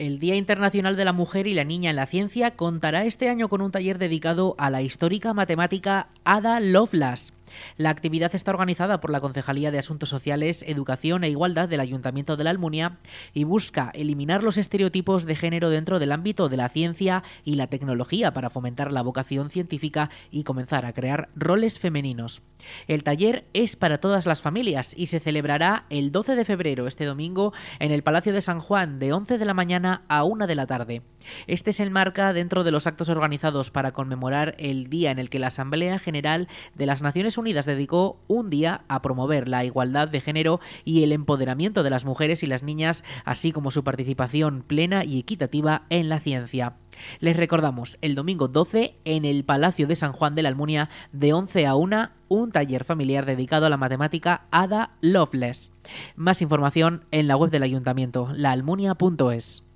El 0.00 0.18
Día 0.18 0.34
Internacional 0.34 0.96
de 0.96 1.04
la 1.04 1.12
Mujer 1.12 1.46
y 1.46 1.52
la 1.52 1.64
Niña 1.64 1.90
en 1.90 1.96
la 1.96 2.06
Ciencia 2.06 2.52
contará 2.52 3.04
este 3.04 3.28
año 3.28 3.50
con 3.50 3.60
un 3.60 3.70
taller 3.70 3.98
dedicado 3.98 4.54
a 4.56 4.70
la 4.70 4.80
histórica 4.80 5.34
matemática 5.34 6.08
Ada 6.24 6.58
Lovelace. 6.58 7.34
La 7.76 7.90
actividad 7.90 8.34
está 8.34 8.50
organizada 8.50 9.00
por 9.00 9.10
la 9.10 9.20
Concejalía 9.20 9.70
de 9.70 9.78
Asuntos 9.78 10.08
Sociales, 10.08 10.64
Educación 10.66 11.24
e 11.24 11.30
Igualdad 11.30 11.68
del 11.68 11.80
Ayuntamiento 11.80 12.36
de 12.36 12.44
la 12.44 12.50
Almunia 12.50 12.98
y 13.32 13.44
busca 13.44 13.90
eliminar 13.94 14.42
los 14.42 14.58
estereotipos 14.58 15.26
de 15.26 15.36
género 15.36 15.70
dentro 15.70 15.98
del 15.98 16.12
ámbito 16.12 16.48
de 16.48 16.56
la 16.56 16.68
ciencia 16.68 17.22
y 17.44 17.56
la 17.56 17.66
tecnología 17.66 18.32
para 18.32 18.50
fomentar 18.50 18.92
la 18.92 19.02
vocación 19.02 19.50
científica 19.50 20.10
y 20.30 20.44
comenzar 20.44 20.86
a 20.86 20.92
crear 20.92 21.28
roles 21.34 21.78
femeninos. 21.78 22.42
El 22.86 23.04
taller 23.04 23.46
es 23.52 23.76
para 23.76 23.98
todas 23.98 24.26
las 24.26 24.42
familias 24.42 24.94
y 24.96 25.06
se 25.06 25.20
celebrará 25.20 25.86
el 25.90 26.12
12 26.12 26.34
de 26.34 26.44
febrero, 26.44 26.86
este 26.86 27.04
domingo, 27.04 27.52
en 27.78 27.92
el 27.92 28.02
Palacio 28.02 28.32
de 28.32 28.40
San 28.40 28.60
Juan 28.60 28.98
de 28.98 29.12
11 29.12 29.38
de 29.38 29.44
la 29.44 29.54
mañana 29.54 30.04
a 30.08 30.24
1 30.24 30.46
de 30.46 30.54
la 30.54 30.66
tarde. 30.66 31.02
Este 31.46 31.72
se 31.72 31.82
enmarca 31.82 32.32
dentro 32.32 32.64
de 32.64 32.70
los 32.70 32.86
actos 32.86 33.08
organizados 33.08 33.70
para 33.70 33.92
conmemorar 33.92 34.54
el 34.58 34.88
día 34.88 35.10
en 35.10 35.18
el 35.18 35.30
que 35.30 35.38
la 35.38 35.48
Asamblea 35.48 35.98
General 35.98 36.48
de 36.74 36.86
las 36.86 37.02
Naciones 37.02 37.38
Unidas 37.38 37.66
dedicó 37.66 38.20
un 38.28 38.50
día 38.50 38.82
a 38.88 39.02
promover 39.02 39.48
la 39.48 39.64
igualdad 39.64 40.08
de 40.08 40.20
género 40.20 40.60
y 40.84 41.02
el 41.02 41.12
empoderamiento 41.12 41.82
de 41.82 41.90
las 41.90 42.04
mujeres 42.04 42.42
y 42.42 42.46
las 42.46 42.62
niñas, 42.62 43.04
así 43.24 43.52
como 43.52 43.70
su 43.70 43.84
participación 43.84 44.62
plena 44.66 45.04
y 45.04 45.18
equitativa 45.18 45.82
en 45.90 46.08
la 46.08 46.20
ciencia. 46.20 46.76
Les 47.20 47.36
recordamos, 47.36 47.98
el 48.02 48.14
domingo 48.14 48.48
12 48.48 48.96
en 49.04 49.24
el 49.24 49.44
Palacio 49.44 49.86
de 49.86 49.96
San 49.96 50.12
Juan 50.12 50.34
de 50.34 50.42
la 50.42 50.48
Almunia, 50.48 50.90
de 51.12 51.32
11 51.32 51.66
a 51.66 51.74
1, 51.74 52.10
un 52.28 52.52
taller 52.52 52.84
familiar 52.84 53.26
dedicado 53.26 53.66
a 53.66 53.70
la 53.70 53.76
matemática 53.76 54.46
Ada 54.50 54.92
Loveless. 55.00 55.72
Más 56.16 56.42
información 56.42 57.04
en 57.10 57.28
la 57.28 57.36
web 57.36 57.50
del 57.50 57.62
ayuntamiento, 57.62 58.30
laalmunia.es. 58.34 59.69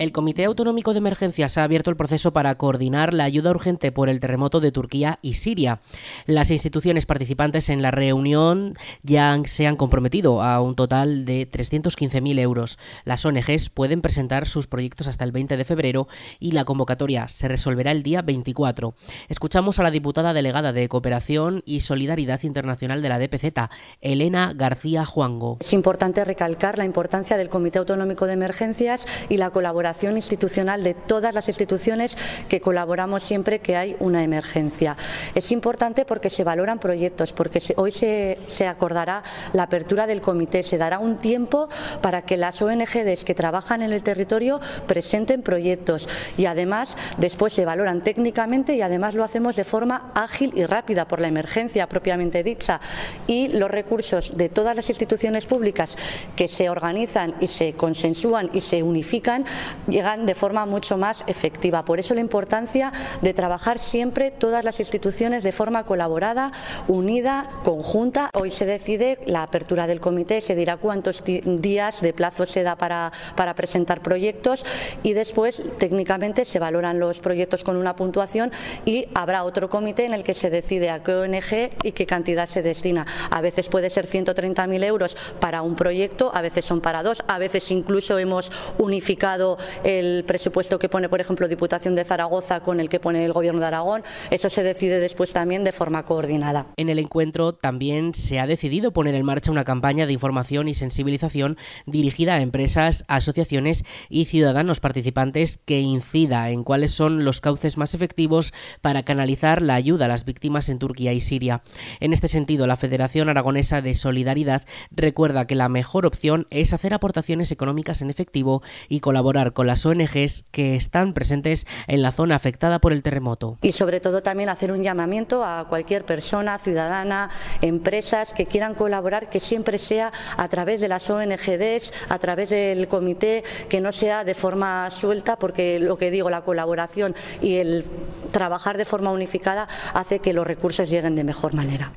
El 0.00 0.12
Comité 0.12 0.46
Autonómico 0.46 0.94
de 0.94 0.98
Emergencias 0.98 1.58
ha 1.58 1.62
abierto 1.62 1.90
el 1.90 1.96
proceso 1.96 2.32
para 2.32 2.54
coordinar 2.54 3.12
la 3.12 3.24
ayuda 3.24 3.50
urgente 3.50 3.92
por 3.92 4.08
el 4.08 4.18
terremoto 4.18 4.58
de 4.58 4.72
Turquía 4.72 5.18
y 5.20 5.34
Siria. 5.34 5.82
Las 6.24 6.50
instituciones 6.50 7.04
participantes 7.04 7.68
en 7.68 7.82
la 7.82 7.90
reunión 7.90 8.78
ya 9.02 9.38
se 9.44 9.66
han 9.66 9.76
comprometido 9.76 10.40
a 10.40 10.62
un 10.62 10.74
total 10.74 11.26
de 11.26 11.46
315.000 11.46 12.38
euros. 12.38 12.78
Las 13.04 13.26
ONGs 13.26 13.68
pueden 13.68 14.00
presentar 14.00 14.48
sus 14.48 14.66
proyectos 14.66 15.06
hasta 15.06 15.24
el 15.24 15.32
20 15.32 15.58
de 15.58 15.66
febrero 15.66 16.08
y 16.38 16.52
la 16.52 16.64
convocatoria 16.64 17.28
se 17.28 17.48
resolverá 17.48 17.90
el 17.90 18.02
día 18.02 18.22
24. 18.22 18.94
Escuchamos 19.28 19.80
a 19.80 19.82
la 19.82 19.90
diputada 19.90 20.32
delegada 20.32 20.72
de 20.72 20.88
Cooperación 20.88 21.62
y 21.66 21.80
Solidaridad 21.80 22.42
Internacional 22.42 23.02
de 23.02 23.08
la 23.10 23.18
DPZ, 23.18 23.68
Elena 24.00 24.54
García 24.56 25.04
Juango. 25.04 25.58
Es 25.60 25.74
importante 25.74 26.24
recalcar 26.24 26.78
la 26.78 26.86
importancia 26.86 27.36
del 27.36 27.50
Comité 27.50 27.80
Autonómico 27.80 28.26
de 28.26 28.32
Emergencias 28.32 29.06
y 29.28 29.36
la 29.36 29.50
colaboración 29.50 29.89
institucional 30.16 30.82
de 30.82 30.94
todas 30.94 31.34
las 31.34 31.48
instituciones 31.48 32.16
que 32.48 32.60
colaboramos 32.60 33.22
siempre 33.22 33.60
que 33.60 33.76
hay 33.76 33.96
una 34.00 34.22
emergencia. 34.22 34.96
Es 35.34 35.52
importante 35.52 36.04
porque 36.04 36.30
se 36.30 36.44
valoran 36.44 36.78
proyectos, 36.78 37.32
porque 37.32 37.62
hoy 37.76 37.90
se, 37.90 38.38
se 38.46 38.66
acordará 38.66 39.22
la 39.52 39.64
apertura 39.64 40.06
del 40.06 40.20
comité, 40.20 40.62
se 40.62 40.78
dará 40.78 40.98
un 40.98 41.18
tiempo 41.18 41.68
para 42.00 42.22
que 42.22 42.36
las 42.36 42.60
ONGs 42.62 43.24
que 43.24 43.34
trabajan 43.34 43.82
en 43.82 43.92
el 43.92 44.02
territorio 44.02 44.60
presenten 44.86 45.42
proyectos 45.42 46.08
y 46.36 46.46
además 46.46 46.96
después 47.18 47.52
se 47.52 47.64
valoran 47.64 48.02
técnicamente 48.02 48.74
y 48.74 48.82
además 48.82 49.14
lo 49.14 49.24
hacemos 49.24 49.56
de 49.56 49.64
forma 49.64 50.12
ágil 50.14 50.52
y 50.54 50.64
rápida 50.66 51.06
por 51.06 51.20
la 51.20 51.28
emergencia 51.28 51.88
propiamente 51.88 52.42
dicha 52.42 52.80
y 53.26 53.48
los 53.48 53.70
recursos 53.70 54.36
de 54.36 54.48
todas 54.48 54.76
las 54.76 54.88
instituciones 54.88 55.46
públicas 55.46 55.96
que 56.36 56.48
se 56.48 56.68
organizan 56.70 57.34
y 57.40 57.46
se 57.46 57.72
consensúan 57.72 58.50
y 58.52 58.60
se 58.60 58.82
unifican 58.82 59.44
llegan 59.88 60.26
de 60.26 60.34
forma 60.34 60.66
mucho 60.66 60.96
más 60.96 61.24
efectiva. 61.26 61.84
Por 61.84 61.98
eso 61.98 62.14
la 62.14 62.20
importancia 62.20 62.92
de 63.22 63.34
trabajar 63.34 63.78
siempre 63.78 64.30
todas 64.30 64.64
las 64.64 64.80
instituciones 64.80 65.44
de 65.44 65.52
forma 65.52 65.84
colaborada, 65.84 66.52
unida, 66.88 67.48
conjunta. 67.64 68.30
Hoy 68.34 68.50
se 68.50 68.66
decide 68.66 69.18
la 69.26 69.42
apertura 69.42 69.86
del 69.86 70.00
comité, 70.00 70.40
se 70.40 70.54
dirá 70.54 70.76
cuántos 70.76 71.22
días 71.24 72.00
de 72.00 72.12
plazo 72.12 72.46
se 72.46 72.62
da 72.62 72.76
para, 72.76 73.12
para 73.36 73.54
presentar 73.54 74.02
proyectos 74.02 74.64
y 75.02 75.12
después 75.12 75.62
técnicamente 75.78 76.44
se 76.44 76.58
valoran 76.58 76.98
los 76.98 77.20
proyectos 77.20 77.64
con 77.64 77.76
una 77.76 77.96
puntuación 77.96 78.50
y 78.84 79.06
habrá 79.14 79.44
otro 79.44 79.68
comité 79.68 80.04
en 80.04 80.14
el 80.14 80.24
que 80.24 80.34
se 80.34 80.50
decide 80.50 80.90
a 80.90 81.02
qué 81.02 81.14
ONG 81.14 81.70
y 81.82 81.92
qué 81.92 82.06
cantidad 82.06 82.46
se 82.46 82.62
destina. 82.62 83.06
A 83.30 83.40
veces 83.40 83.68
puede 83.68 83.90
ser 83.90 84.06
130.000 84.06 84.84
euros 84.84 85.16
para 85.40 85.62
un 85.62 85.76
proyecto, 85.76 86.30
a 86.34 86.42
veces 86.42 86.64
son 86.64 86.80
para 86.80 87.02
dos, 87.02 87.22
a 87.26 87.38
veces 87.38 87.70
incluso 87.70 88.18
hemos 88.18 88.50
unificado 88.78 89.58
el 89.84 90.24
presupuesto 90.24 90.78
que 90.78 90.88
pone, 90.88 91.08
por 91.08 91.20
ejemplo, 91.20 91.48
Diputación 91.48 91.94
de 91.94 92.04
Zaragoza 92.04 92.60
con 92.60 92.80
el 92.80 92.88
que 92.88 93.00
pone 93.00 93.24
el 93.24 93.32
Gobierno 93.32 93.60
de 93.60 93.66
Aragón. 93.66 94.02
Eso 94.30 94.50
se 94.50 94.62
decide 94.62 95.00
después 95.00 95.32
también 95.32 95.64
de 95.64 95.72
forma 95.72 96.04
coordinada. 96.04 96.66
En 96.76 96.88
el 96.88 96.98
encuentro 96.98 97.54
también 97.54 98.14
se 98.14 98.38
ha 98.38 98.46
decidido 98.46 98.92
poner 98.92 99.14
en 99.14 99.24
marcha 99.26 99.50
una 99.50 99.64
campaña 99.64 100.06
de 100.06 100.12
información 100.12 100.68
y 100.68 100.74
sensibilización 100.74 101.56
dirigida 101.86 102.34
a 102.34 102.40
empresas, 102.40 103.04
asociaciones 103.08 103.84
y 104.08 104.26
ciudadanos 104.26 104.80
participantes 104.80 105.58
que 105.64 105.80
incida 105.80 106.50
en 106.50 106.64
cuáles 106.64 106.92
son 106.92 107.24
los 107.24 107.40
cauces 107.40 107.76
más 107.76 107.94
efectivos 107.94 108.52
para 108.80 109.02
canalizar 109.02 109.62
la 109.62 109.74
ayuda 109.74 110.06
a 110.06 110.08
las 110.08 110.24
víctimas 110.24 110.68
en 110.68 110.78
Turquía 110.78 111.12
y 111.12 111.20
Siria. 111.20 111.62
En 112.00 112.12
este 112.12 112.28
sentido, 112.28 112.66
la 112.66 112.76
Federación 112.76 113.28
Aragonesa 113.28 113.82
de 113.82 113.94
Solidaridad 113.94 114.64
recuerda 114.90 115.46
que 115.46 115.54
la 115.54 115.68
mejor 115.68 116.06
opción 116.06 116.46
es 116.50 116.72
hacer 116.72 116.94
aportaciones 116.94 117.52
económicas 117.52 118.02
en 118.02 118.10
efectivo 118.10 118.62
y 118.88 119.00
colaborar 119.00 119.52
con 119.52 119.59
las 119.64 119.84
ONGs 119.86 120.44
que 120.50 120.76
están 120.76 121.12
presentes 121.12 121.66
en 121.86 122.02
la 122.02 122.12
zona 122.12 122.34
afectada 122.34 122.78
por 122.78 122.92
el 122.92 123.02
terremoto. 123.02 123.58
Y 123.62 123.72
sobre 123.72 124.00
todo 124.00 124.22
también 124.22 124.48
hacer 124.48 124.72
un 124.72 124.82
llamamiento 124.82 125.44
a 125.44 125.66
cualquier 125.68 126.04
persona, 126.04 126.58
ciudadana, 126.58 127.30
empresas 127.60 128.32
que 128.32 128.46
quieran 128.46 128.74
colaborar, 128.74 129.28
que 129.28 129.40
siempre 129.40 129.78
sea 129.78 130.12
a 130.36 130.48
través 130.48 130.80
de 130.80 130.88
las 130.88 131.08
ONGs, 131.08 131.92
a 132.08 132.18
través 132.18 132.50
del 132.50 132.88
comité, 132.88 133.44
que 133.68 133.80
no 133.80 133.92
sea 133.92 134.24
de 134.24 134.34
forma 134.34 134.90
suelta, 134.90 135.36
porque 135.36 135.78
lo 135.78 135.96
que 135.98 136.10
digo, 136.10 136.30
la 136.30 136.42
colaboración 136.42 137.14
y 137.40 137.56
el 137.56 137.84
trabajar 138.32 138.76
de 138.76 138.84
forma 138.84 139.10
unificada 139.10 139.68
hace 139.94 140.20
que 140.20 140.32
los 140.32 140.46
recursos 140.46 140.88
lleguen 140.88 141.16
de 141.16 141.24
mejor 141.24 141.54
manera. 141.54 141.92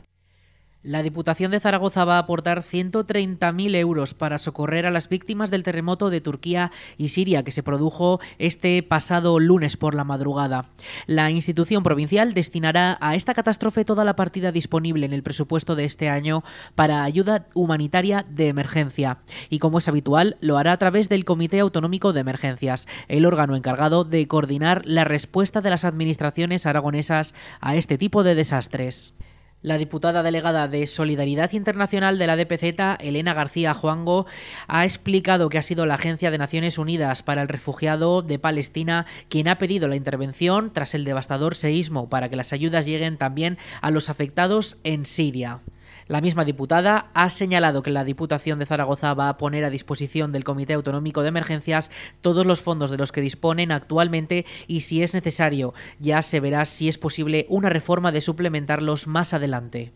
La 0.83 1.01
Diputación 1.01 1.51
de 1.51 1.61
Zaragoza 1.61 2.03
va 2.03 2.17
a 2.17 2.19
aportar 2.19 2.61
130.000 2.61 3.75
euros 3.77 4.13
para 4.13 4.37
socorrer 4.37 4.85
a 4.85 4.91
las 4.91 5.07
víctimas 5.07 5.49
del 5.49 5.63
terremoto 5.63 6.09
de 6.09 6.19
Turquía 6.19 6.73
y 6.97 7.07
Siria 7.07 7.43
que 7.43 7.53
se 7.53 7.63
produjo 7.63 8.19
este 8.37 8.83
pasado 8.83 9.39
lunes 9.39 9.77
por 9.77 9.95
la 9.95 10.03
madrugada. 10.03 10.65
La 11.07 11.31
institución 11.31 11.83
provincial 11.83 12.33
destinará 12.33 12.97
a 12.99 13.15
esta 13.15 13.33
catástrofe 13.33 13.85
toda 13.85 14.03
la 14.03 14.17
partida 14.17 14.51
disponible 14.51 15.05
en 15.05 15.13
el 15.13 15.23
presupuesto 15.23 15.75
de 15.75 15.85
este 15.85 16.09
año 16.09 16.43
para 16.75 17.05
ayuda 17.05 17.47
humanitaria 17.53 18.25
de 18.29 18.49
emergencia 18.49 19.19
y 19.49 19.59
como 19.59 19.77
es 19.77 19.87
habitual 19.87 20.35
lo 20.41 20.57
hará 20.57 20.73
a 20.73 20.79
través 20.79 21.07
del 21.07 21.23
Comité 21.23 21.61
Autonómico 21.61 22.11
de 22.11 22.19
Emergencias, 22.19 22.89
el 23.07 23.25
órgano 23.25 23.55
encargado 23.55 24.03
de 24.03 24.27
coordinar 24.27 24.81
la 24.83 25.05
respuesta 25.05 25.61
de 25.61 25.69
las 25.69 25.85
administraciones 25.85 26.65
aragonesas 26.65 27.33
a 27.61 27.77
este 27.77 27.97
tipo 27.97 28.23
de 28.23 28.35
desastres. 28.35 29.13
La 29.63 29.77
diputada 29.77 30.23
delegada 30.23 30.67
de 30.67 30.85
Solidaridad 30.87 31.53
Internacional 31.53 32.19
de 32.19 32.27
la 32.27 32.35
DPZ, 32.35 32.99
Elena 32.99 33.33
García 33.33 33.73
Juango, 33.73 34.25
ha 34.67 34.83
explicado 34.83 35.47
que 35.47 35.57
ha 35.57 35.61
sido 35.61 35.85
la 35.85 35.95
Agencia 35.95 36.31
de 36.31 36.37
Naciones 36.37 36.77
Unidas 36.77 37.23
para 37.23 37.41
el 37.41 37.47
Refugiado 37.47 38.21
de 38.21 38.39
Palestina 38.39 39.05
quien 39.29 39.47
ha 39.47 39.57
pedido 39.57 39.87
la 39.87 39.95
intervención 39.95 40.73
tras 40.73 40.93
el 40.95 41.05
devastador 41.05 41.55
seísmo 41.55 42.09
para 42.09 42.27
que 42.27 42.35
las 42.35 42.51
ayudas 42.51 42.85
lleguen 42.85 43.15
también 43.15 43.57
a 43.79 43.89
los 43.89 44.09
afectados 44.09 44.75
en 44.83 45.05
Siria. 45.05 45.61
La 46.13 46.21
misma 46.21 46.45
diputada 46.45 47.07
ha 47.15 47.27
señalado 47.31 47.81
que 47.81 47.89
la 47.89 48.03
Diputación 48.03 48.59
de 48.59 48.67
Zaragoza 48.67 49.15
va 49.15 49.29
a 49.29 49.37
poner 49.37 49.65
a 49.65 49.71
disposición 49.71 50.31
del 50.31 50.43
Comité 50.43 50.75
Autonómico 50.75 51.23
de 51.23 51.29
Emergencias 51.29 51.89
todos 52.21 52.45
los 52.45 52.61
fondos 52.61 52.91
de 52.91 52.97
los 52.97 53.11
que 53.11 53.19
disponen 53.19 53.71
actualmente 53.71 54.45
y 54.67 54.81
si 54.81 55.01
es 55.01 55.15
necesario 55.15 55.73
ya 55.97 56.21
se 56.21 56.39
verá 56.39 56.65
si 56.65 56.87
es 56.87 56.99
posible 56.99 57.47
una 57.49 57.69
reforma 57.69 58.11
de 58.11 58.21
suplementarlos 58.21 59.07
más 59.07 59.33
adelante. 59.33 59.91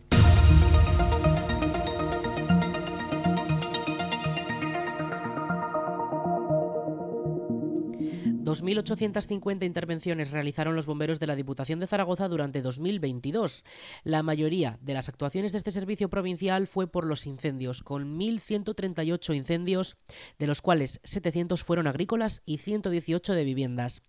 2.850 8.48 9.66
intervenciones 9.66 10.30
realizaron 10.30 10.74
los 10.74 10.86
bomberos 10.86 11.20
de 11.20 11.26
la 11.26 11.36
Diputación 11.36 11.80
de 11.80 11.86
Zaragoza 11.86 12.28
durante 12.28 12.62
2022. 12.62 13.62
La 14.04 14.22
mayoría 14.22 14.78
de 14.80 14.94
las 14.94 15.10
actuaciones 15.10 15.52
de 15.52 15.58
este 15.58 15.70
servicio 15.70 16.08
provincial 16.08 16.66
fue 16.66 16.90
por 16.90 17.04
los 17.04 17.26
incendios, 17.26 17.82
con 17.82 18.18
1.138 18.18 19.36
incendios, 19.36 19.98
de 20.38 20.46
los 20.46 20.62
cuales 20.62 20.98
700 21.04 21.62
fueron 21.62 21.86
agrícolas 21.86 22.40
y 22.46 22.56
118 22.56 23.34
de 23.34 23.44
viviendas. 23.44 24.00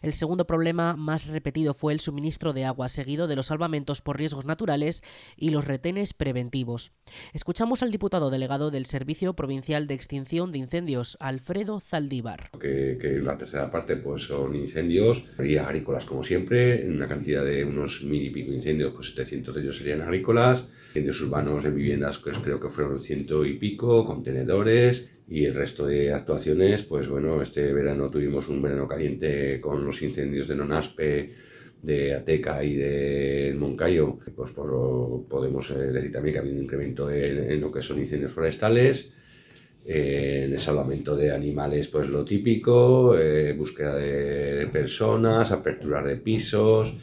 El 0.00 0.12
segundo 0.12 0.46
problema 0.46 0.94
más 0.94 1.26
repetido 1.26 1.74
fue 1.74 1.92
el 1.92 1.98
suministro 1.98 2.52
de 2.52 2.66
agua, 2.66 2.86
seguido 2.86 3.26
de 3.26 3.34
los 3.34 3.46
salvamentos 3.46 4.00
por 4.00 4.16
riesgos 4.16 4.44
naturales 4.44 5.02
y 5.36 5.50
los 5.50 5.64
retenes 5.64 6.14
preventivos. 6.14 6.92
Escuchamos 7.32 7.82
al 7.82 7.90
diputado 7.90 8.30
delegado 8.30 8.70
del 8.70 8.86
Servicio 8.86 9.34
Provincial 9.34 9.88
de 9.88 9.94
Extinción 9.94 10.52
de 10.52 10.58
Incendios, 10.58 11.16
Alfredo 11.18 11.80
Zaldívar. 11.80 12.50
Que, 12.60 12.96
que 13.00 13.18
la 13.20 13.36
tercera 13.36 13.68
parte 13.72 13.87
pues 13.96 14.22
son 14.22 14.54
incendios, 14.54 15.24
serían 15.36 15.66
agrícolas 15.66 16.04
como 16.04 16.22
siempre, 16.22 16.82
en 16.82 16.96
una 16.96 17.08
cantidad 17.08 17.44
de 17.44 17.64
unos 17.64 18.02
mil 18.04 18.22
y 18.22 18.30
pico 18.30 18.52
incendios, 18.52 18.92
pues 18.94 19.08
700 19.08 19.54
de 19.54 19.60
ellos 19.62 19.78
serían 19.78 20.02
agrícolas, 20.02 20.68
incendios 20.88 21.20
urbanos 21.22 21.64
en 21.64 21.74
viviendas 21.74 22.18
pues 22.18 22.38
creo 22.38 22.60
que 22.60 22.68
fueron 22.68 22.98
ciento 23.00 23.44
y 23.44 23.54
pico, 23.54 24.04
contenedores 24.04 25.10
y 25.28 25.44
el 25.44 25.54
resto 25.54 25.86
de 25.86 26.12
actuaciones, 26.12 26.82
pues 26.82 27.08
bueno, 27.08 27.42
este 27.42 27.72
verano 27.72 28.10
tuvimos 28.10 28.48
un 28.48 28.62
verano 28.62 28.88
caliente 28.88 29.60
con 29.60 29.84
los 29.84 30.00
incendios 30.02 30.48
de 30.48 30.56
Nonaspe, 30.56 31.34
de 31.82 32.14
Ateca 32.14 32.64
y 32.64 32.74
de 32.74 33.54
Moncayo, 33.56 34.18
pues 34.34 34.50
podemos 34.52 35.70
eh, 35.70 35.74
decir 35.92 36.10
también 36.10 36.32
que 36.32 36.38
ha 36.38 36.42
habido 36.42 36.56
un 36.56 36.64
incremento 36.64 37.10
en 37.10 37.60
lo 37.60 37.70
que 37.70 37.82
son 37.82 38.00
incendios 38.00 38.32
forestales, 38.32 39.12
en 39.90 40.52
el 40.52 40.60
salvamento 40.60 41.16
de 41.16 41.32
animales, 41.32 41.88
pues 41.88 42.08
lo 42.08 42.22
típico, 42.22 43.16
eh, 43.16 43.54
búsqueda 43.54 43.96
de 43.96 44.66
personas, 44.70 45.50
apertura 45.50 46.02
de 46.02 46.16
pisos, 46.16 46.94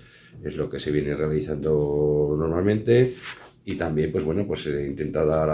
es 0.44 0.56
lo 0.56 0.70
que 0.70 0.80
se 0.80 0.92
viene 0.92 1.15
realizando 1.15 2.36
normalmente. 2.38 3.12
Y 3.65 3.74
también, 3.74 4.12
pues 4.12 4.24
bueno, 4.24 4.46
pues 4.46 4.62
se 4.63 4.86
intenta 4.86 5.25
dar 5.25 5.50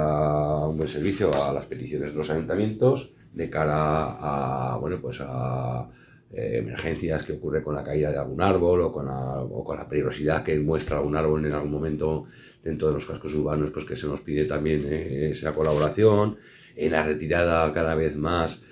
un 0.68 0.76
buen 0.76 0.90
servicio 0.90 1.32
a 1.34 1.54
las 1.54 1.66
peticiones 1.68 2.12
de 2.12 2.18
los 2.18 2.30
ayuntamientos 2.30 3.14
de 3.32 3.50
cara 3.50 4.74
a, 4.74 4.78
bueno, 4.78 5.00
pues 5.02 5.20
a 5.22 5.90
eh, 6.34 6.58
emergencias 6.58 7.24
que 7.24 7.32
ocurre 7.32 7.64
con 7.64 7.76
la 7.76 7.84
caída 7.84 8.12
de 8.12 8.18
algún 8.18 8.42
árbol 8.42 8.82
o 8.82 8.92
con, 8.92 9.06
la, 9.06 9.40
o 9.40 9.64
con 9.64 9.78
la 9.78 9.88
peligrosidad 9.88 10.44
que 10.44 10.60
muestra 10.60 11.00
un 11.00 11.16
árbol 11.16 11.46
en 11.46 11.54
algún 11.54 11.72
momento 11.72 12.26
dentro 12.62 12.90
de 12.90 12.96
los 12.96 13.06
cascos 13.06 13.34
urbanos, 13.36 13.70
pues 13.70 13.86
que 13.86 13.96
se 13.96 14.08
nos 14.08 14.20
pide 14.20 14.44
también 14.44 14.84
eh, 14.86 15.30
esa 15.32 15.54
colaboración 15.54 16.36
en 16.76 16.92
la 16.92 17.04
retirada 17.04 17.72
cada 17.74 17.96
vez 17.96 18.16
más 18.16 18.64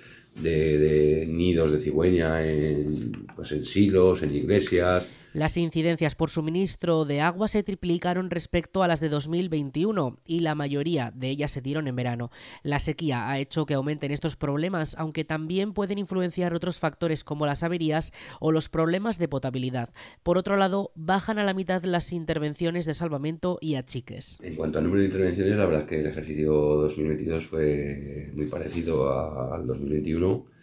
de, 0.42 1.26
nidos 1.28 1.72
de 1.72 1.78
cigüeña 1.78 2.46
en, 2.46 3.26
pues 3.34 3.52
en 3.52 3.64
silos, 3.64 4.22
en 4.22 4.34
iglesias, 4.34 5.08
las 5.32 5.56
incidencias 5.56 6.16
por 6.16 6.30
suministro 6.30 7.04
de 7.04 7.20
agua 7.20 7.46
se 7.46 7.62
triplicaron 7.62 8.30
respecto 8.30 8.82
a 8.82 8.88
las 8.88 9.00
de 9.00 9.08
2021 9.08 10.18
y 10.26 10.40
la 10.40 10.56
mayoría 10.56 11.12
de 11.14 11.28
ellas 11.28 11.52
se 11.52 11.60
dieron 11.60 11.86
en 11.86 11.94
verano. 11.94 12.30
La 12.62 12.80
sequía 12.80 13.28
ha 13.28 13.38
hecho 13.38 13.64
que 13.64 13.74
aumenten 13.74 14.10
estos 14.10 14.36
problemas, 14.36 14.96
aunque 14.98 15.24
también 15.24 15.72
pueden 15.72 15.98
influenciar 15.98 16.52
otros 16.52 16.80
factores 16.80 17.22
como 17.22 17.46
las 17.46 17.62
averías 17.62 18.12
o 18.40 18.50
los 18.50 18.68
problemas 18.68 19.18
de 19.18 19.28
potabilidad. 19.28 19.90
Por 20.22 20.36
otro 20.36 20.56
lado, 20.56 20.90
bajan 20.96 21.38
a 21.38 21.44
la 21.44 21.54
mitad 21.54 21.84
las 21.84 22.12
intervenciones 22.12 22.84
de 22.84 22.94
salvamento 22.94 23.58
y 23.60 23.76
achiques. 23.76 24.38
En 24.42 24.56
cuanto 24.56 24.78
al 24.78 24.84
número 24.84 25.02
de 25.02 25.06
intervenciones, 25.06 25.54
la 25.56 25.66
verdad 25.66 25.82
es 25.82 25.88
que 25.88 26.00
el 26.00 26.06
ejercicio 26.06 26.52
2022 26.52 27.46
fue 27.46 28.30
muy 28.34 28.46
parecido 28.46 29.54
al 29.54 29.66
2021 29.66 30.59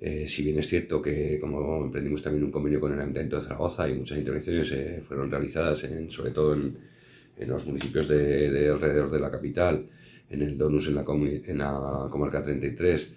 eh, 0.00 0.26
si 0.28 0.44
bien 0.44 0.58
es 0.58 0.68
cierto 0.68 1.02
que, 1.02 1.38
como 1.40 1.84
emprendimos 1.84 2.22
también 2.22 2.44
un 2.44 2.50
convenio 2.50 2.80
con 2.80 2.92
el 2.92 3.00
Ayuntamiento 3.00 3.36
de 3.36 3.42
Zaragoza 3.42 3.88
y 3.88 3.94
muchas 3.94 4.18
intervenciones 4.18 4.70
eh, 4.72 5.02
fueron 5.06 5.30
realizadas, 5.30 5.84
en, 5.84 6.10
sobre 6.10 6.30
todo 6.30 6.54
en, 6.54 6.76
en 7.36 7.48
los 7.48 7.66
municipios 7.66 8.08
de, 8.08 8.68
alrededor 8.70 9.10
de 9.10 9.20
la 9.20 9.30
capital, 9.30 9.86
en 10.30 10.42
el 10.42 10.56
Donus, 10.56 10.88
en 10.88 10.94
la, 10.94 11.04
en 11.46 11.58
la 11.58 12.08
comarca 12.10 12.42
33, 12.42 13.12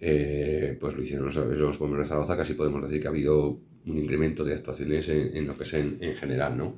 eh, 0.00 0.76
pues 0.78 0.94
lo 0.94 1.02
hicieron 1.02 1.26
los, 1.26 1.36
los 1.36 1.78
bomberos 1.78 2.06
de 2.06 2.08
Zaragoza, 2.08 2.36
casi 2.36 2.54
podemos 2.54 2.82
decir 2.82 3.00
que 3.00 3.08
ha 3.08 3.10
habido 3.10 3.58
un 3.86 3.98
incremento 3.98 4.44
de 4.44 4.54
actuaciones 4.54 5.08
en, 5.08 5.36
en 5.36 5.46
lo 5.46 5.56
que 5.56 5.64
es 5.64 5.74
en, 5.74 5.96
en 6.00 6.14
general, 6.14 6.56
¿no? 6.56 6.76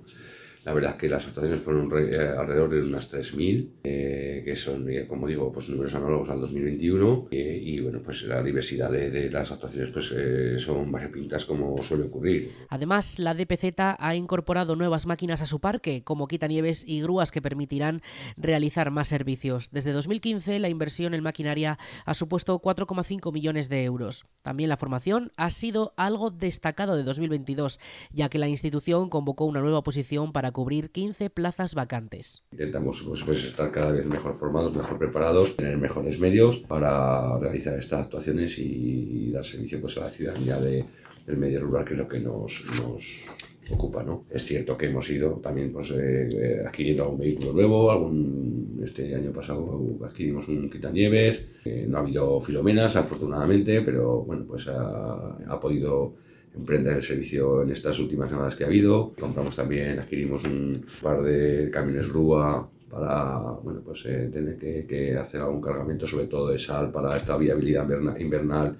La 0.65 0.73
verdad 0.73 0.93
es 0.93 0.97
que 0.97 1.09
las 1.09 1.27
actuaciones 1.27 1.61
fueron 1.61 1.91
eh, 1.99 2.17
alrededor 2.39 2.71
de 2.71 2.83
unas 2.83 3.13
3.000, 3.13 3.81
eh, 3.83 4.43
que 4.45 4.55
son, 4.55 4.89
eh, 4.89 5.07
como 5.09 5.27
digo, 5.27 5.51
pues 5.51 5.69
números 5.69 5.95
análogos 5.95 6.31
al 6.31 6.41
2021. 6.41 7.29
y 7.33 7.81
bueno, 7.81 8.01
pues 8.03 8.23
la 8.23 8.43
diversidad 8.43 8.91
de, 8.91 9.31
las 9.31 9.51
actuaciones 9.51 9.91
pues, 9.91 10.15
son 10.63 10.91
variopintas 10.93 11.45
como 11.45 11.83
suele 11.83 12.05
ocurrir. 12.05 12.53
Además, 12.69 13.19
la 13.19 13.35
DPZ 13.35 13.75
ha 13.99 14.15
incorporado 14.15 14.77
nuevas 14.77 15.07
máquinas 15.07 15.43
a 15.43 15.47
su 15.47 15.61
parque, 15.61 16.05
como 16.05 16.29
quitanieves 16.29 16.85
y 16.87 17.03
grúas 17.03 17.33
que 17.33 17.43
permitirán 17.43 18.01
realizar 18.37 18.91
más 18.91 19.09
servicios. 19.09 19.71
Desde 19.73 19.93
2015, 19.93 20.61
la 20.61 20.69
inversión 20.69 21.15
en 21.15 21.25
maquinaria 21.25 21.79
ha 22.05 22.15
supuesto 22.15 22.61
4,5 22.61 23.33
millones 23.33 23.69
de 23.69 23.83
euros. 23.83 24.27
También 24.43 24.69
la 24.69 24.77
formación 24.77 25.33
ha 25.37 25.51
sido 25.51 25.93
algo 25.97 26.31
destacado 26.31 26.97
de 26.97 27.03
2022, 27.03 27.81
ya 28.13 28.29
que 28.29 28.39
la 28.39 28.49
institución 28.49 29.09
convocó 29.09 29.45
una 29.47 29.61
nueva 29.61 29.83
posición 29.83 30.33
para 30.33 30.52
cubrir 30.53 30.91
15 30.91 31.31
plazas 31.31 31.75
vacantes. 31.75 32.43
Intentamos 32.53 33.03
pues, 33.03 33.23
pues, 33.25 33.45
estar 33.45 33.71
cada 33.71 33.93
vez 33.93 34.07
mejor 34.07 34.35
formados, 34.35 34.75
mejor 34.75 34.99
preparados, 34.99 35.57
tener 35.57 35.79
mejores 35.79 36.19
medios 36.19 36.61
para 36.61 37.39
realizar 37.39 37.79
estas 37.79 38.03
actuaciones 38.03 38.59
y, 38.59 39.31
dar 39.33 39.45
servicio 39.45 39.81
pues, 39.81 39.97
a 39.99 40.01
la 40.01 40.11
ciudadanía 40.11 40.57
de, 40.57 40.85
del 41.27 41.37
medio 41.37 41.61
rural, 41.61 41.85
que 41.85 41.95
es 41.95 41.99
lo 41.99 42.09
que 42.09 42.21
nos, 42.21 42.63
nos 42.81 43.25
ocupa. 43.71 44.03
¿no? 44.03 44.23
Es 44.31 44.45
cierto 44.45 44.77
que 44.77 44.87
hemos 44.87 45.09
ido 45.11 45.33
también 45.43 45.73
pues, 45.73 45.91
eh, 45.93 46.29
eh, 46.33 46.63
adquiriendo 46.67 47.05
algún 47.05 47.21
vehículo 47.21 47.53
nuevo, 47.53 47.91
algún, 47.91 48.81
este 48.85 49.15
año 49.15 49.33
pasado 49.33 49.99
adquirimos 50.05 50.49
un 50.49 50.71
quitanieves, 50.71 51.51
eh, 51.65 51.87
no 51.89 51.99
ha 51.99 52.01
habido 52.01 52.41
filomenas 52.41 52.97
afortunadamente, 52.97 53.81
pero 53.83 54.23
bueno, 54.23 54.45
pues 54.47 54.69
ha, 54.69 55.37
ha 55.47 55.61
podido 55.61 56.15
emprender 56.55 56.97
el 56.97 57.03
servicio 57.03 57.63
en 57.63 57.71
estas 57.71 57.99
últimas 57.99 58.31
semanas 58.31 58.55
que 58.55 58.65
ha 58.65 58.67
habido. 58.67 59.11
Compramos 59.19 59.57
también, 59.57 59.99
adquirimos 59.99 60.45
un 60.45 60.85
par 61.03 61.23
de 61.23 61.71
camiones 61.71 62.09
grúa 62.09 62.69
para 62.91 63.39
bueno, 63.63 63.81
pues, 63.85 64.05
eh, 64.07 64.29
tener 64.33 64.59
que, 64.59 64.85
que, 64.87 65.17
hacer 65.17 65.41
algún 65.41 65.63
cargamento, 65.63 66.07
sobre 66.07 66.27
todo 66.27 66.49
de 66.49 66.59
sal, 66.59 66.93
para 66.93 67.17
esta 67.17 67.37
viabilidad 67.39 67.89
invernal 68.19 68.77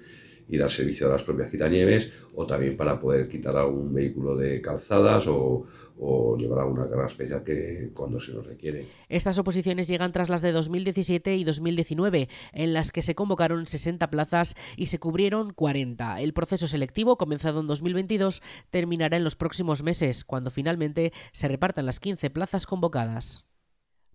y 0.47 0.57
dar 0.57 0.69
servicio 0.69 1.07
a 1.07 1.11
las 1.11 1.23
propias 1.23 1.49
quitanieves, 1.49 2.11
o 2.35 2.45
también 2.45 2.77
para 2.77 2.99
poder 2.99 3.27
quitar 3.27 3.55
algún 3.55 3.93
vehículo 3.93 4.35
de 4.35 4.61
calzadas 4.61 5.27
o, 5.27 5.65
o 5.99 6.35
llevar 6.37 6.59
alguna 6.59 6.89
carga 6.89 7.07
especial 7.07 7.43
que 7.43 7.91
cuando 7.93 8.19
se 8.19 8.33
nos 8.33 8.45
requiere. 8.45 8.87
Estas 9.09 9.37
oposiciones 9.39 9.87
llegan 9.87 10.11
tras 10.11 10.29
las 10.29 10.41
de 10.41 10.51
2017 10.51 11.35
y 11.35 11.43
2019, 11.43 12.29
en 12.51 12.73
las 12.73 12.91
que 12.91 13.01
se 13.01 13.15
convocaron 13.15 13.67
60 13.67 14.09
plazas 14.09 14.55
y 14.75 14.87
se 14.87 14.99
cubrieron 14.99 15.53
40. 15.53 16.21
El 16.21 16.33
proceso 16.33 16.67
selectivo, 16.67 17.17
comenzado 17.17 17.61
en 17.61 17.67
2022, 17.67 18.41
terminará 18.69 19.17
en 19.17 19.23
los 19.23 19.35
próximos 19.35 19.83
meses, 19.83 20.25
cuando 20.25 20.51
finalmente 20.51 21.13
se 21.31 21.47
repartan 21.47 21.85
las 21.85 21.99
15 21.99 22.29
plazas 22.29 22.65
convocadas. 22.65 23.45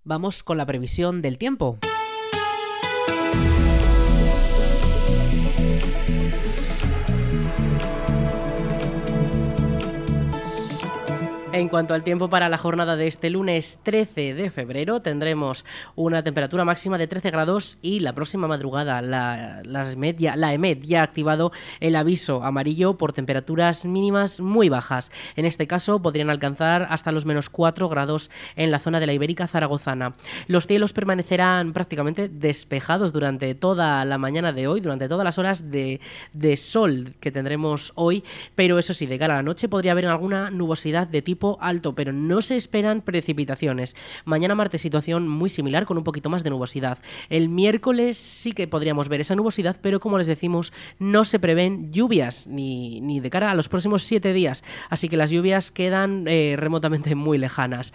vamos 0.04 0.42
con 0.42 0.56
la 0.56 0.64
previsión 0.66 1.20
del 1.22 1.36
tiempo. 1.36 1.78
En 11.58 11.68
cuanto 11.68 11.92
al 11.92 12.04
tiempo 12.04 12.30
para 12.30 12.48
la 12.48 12.56
jornada 12.56 12.94
de 12.94 13.08
este 13.08 13.30
lunes 13.30 13.80
13 13.82 14.32
de 14.34 14.48
febrero, 14.48 15.02
tendremos 15.02 15.64
una 15.96 16.22
temperatura 16.22 16.64
máxima 16.64 16.98
de 16.98 17.08
13 17.08 17.32
grados 17.32 17.78
y 17.82 17.98
la 17.98 18.12
próxima 18.12 18.46
madrugada 18.46 19.02
la, 19.02 19.60
EMET 19.64 20.82
ya 20.82 21.00
ha 21.00 21.02
activado 21.02 21.50
el 21.80 21.96
aviso 21.96 22.44
amarillo 22.44 22.96
por 22.96 23.12
temperaturas 23.12 23.84
mínimas 23.84 24.38
muy 24.38 24.68
bajas. 24.68 25.10
En 25.34 25.46
este 25.46 25.66
caso 25.66 26.00
podrían 26.00 26.30
alcanzar 26.30 26.86
hasta 26.90 27.10
los 27.10 27.26
menos 27.26 27.50
4 27.50 27.88
grados 27.88 28.30
en 28.54 28.70
la 28.70 28.78
zona 28.78 29.00
de 29.00 29.06
la 29.06 29.14
Ibérica 29.14 29.48
Zaragozana. 29.48 30.14
Los 30.46 30.68
cielos 30.68 30.92
permanecerán 30.92 31.72
prácticamente 31.72 32.28
despejados 32.28 33.12
durante 33.12 33.56
toda 33.56 34.04
la 34.04 34.16
mañana 34.16 34.52
de 34.52 34.68
hoy, 34.68 34.80
durante 34.80 35.08
todas 35.08 35.24
las 35.24 35.38
horas 35.38 35.72
de, 35.72 36.00
de 36.32 36.56
sol 36.56 37.16
que 37.18 37.32
tendremos 37.32 37.90
hoy, 37.96 38.22
pero 38.54 38.78
eso 38.78 38.92
sí, 38.92 39.06
de 39.06 39.18
cara 39.18 39.34
a 39.34 39.38
la 39.38 39.42
noche 39.42 39.68
podría 39.68 39.90
haber 39.90 40.06
alguna 40.06 40.52
nubosidad 40.52 41.08
de 41.08 41.20
tipo 41.20 41.47
alto, 41.60 41.94
pero 41.94 42.12
no 42.12 42.42
se 42.42 42.56
esperan 42.56 43.00
precipitaciones. 43.00 43.96
Mañana 44.24 44.54
martes 44.54 44.82
situación 44.82 45.28
muy 45.28 45.48
similar 45.48 45.86
con 45.86 45.96
un 45.96 46.04
poquito 46.04 46.28
más 46.28 46.44
de 46.44 46.50
nubosidad. 46.50 46.98
El 47.30 47.48
miércoles 47.48 48.18
sí 48.18 48.52
que 48.52 48.68
podríamos 48.68 49.08
ver 49.08 49.20
esa 49.20 49.34
nubosidad, 49.34 49.76
pero 49.80 50.00
como 50.00 50.18
les 50.18 50.26
decimos, 50.26 50.72
no 50.98 51.24
se 51.24 51.38
prevén 51.38 51.92
lluvias 51.92 52.46
ni, 52.46 53.00
ni 53.00 53.20
de 53.20 53.30
cara 53.30 53.50
a 53.50 53.54
los 53.54 53.68
próximos 53.68 54.02
siete 54.02 54.32
días, 54.32 54.64
así 54.90 55.08
que 55.08 55.16
las 55.16 55.30
lluvias 55.30 55.70
quedan 55.70 56.26
eh, 56.28 56.56
remotamente 56.58 57.14
muy 57.14 57.38
lejanas. 57.38 57.92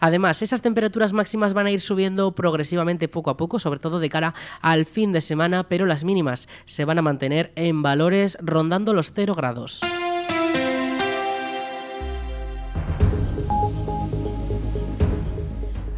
Además, 0.00 0.42
esas 0.42 0.62
temperaturas 0.62 1.12
máximas 1.12 1.54
van 1.54 1.66
a 1.66 1.70
ir 1.70 1.80
subiendo 1.80 2.32
progresivamente 2.32 3.08
poco 3.08 3.30
a 3.30 3.36
poco, 3.36 3.58
sobre 3.58 3.80
todo 3.80 4.00
de 4.00 4.10
cara 4.10 4.34
al 4.60 4.86
fin 4.86 5.12
de 5.12 5.20
semana, 5.20 5.68
pero 5.68 5.86
las 5.86 6.04
mínimas 6.04 6.48
se 6.64 6.84
van 6.84 6.98
a 6.98 7.02
mantener 7.02 7.52
en 7.56 7.82
valores 7.82 8.38
rondando 8.40 8.92
los 8.92 9.12
0 9.12 9.34
grados. 9.34 9.82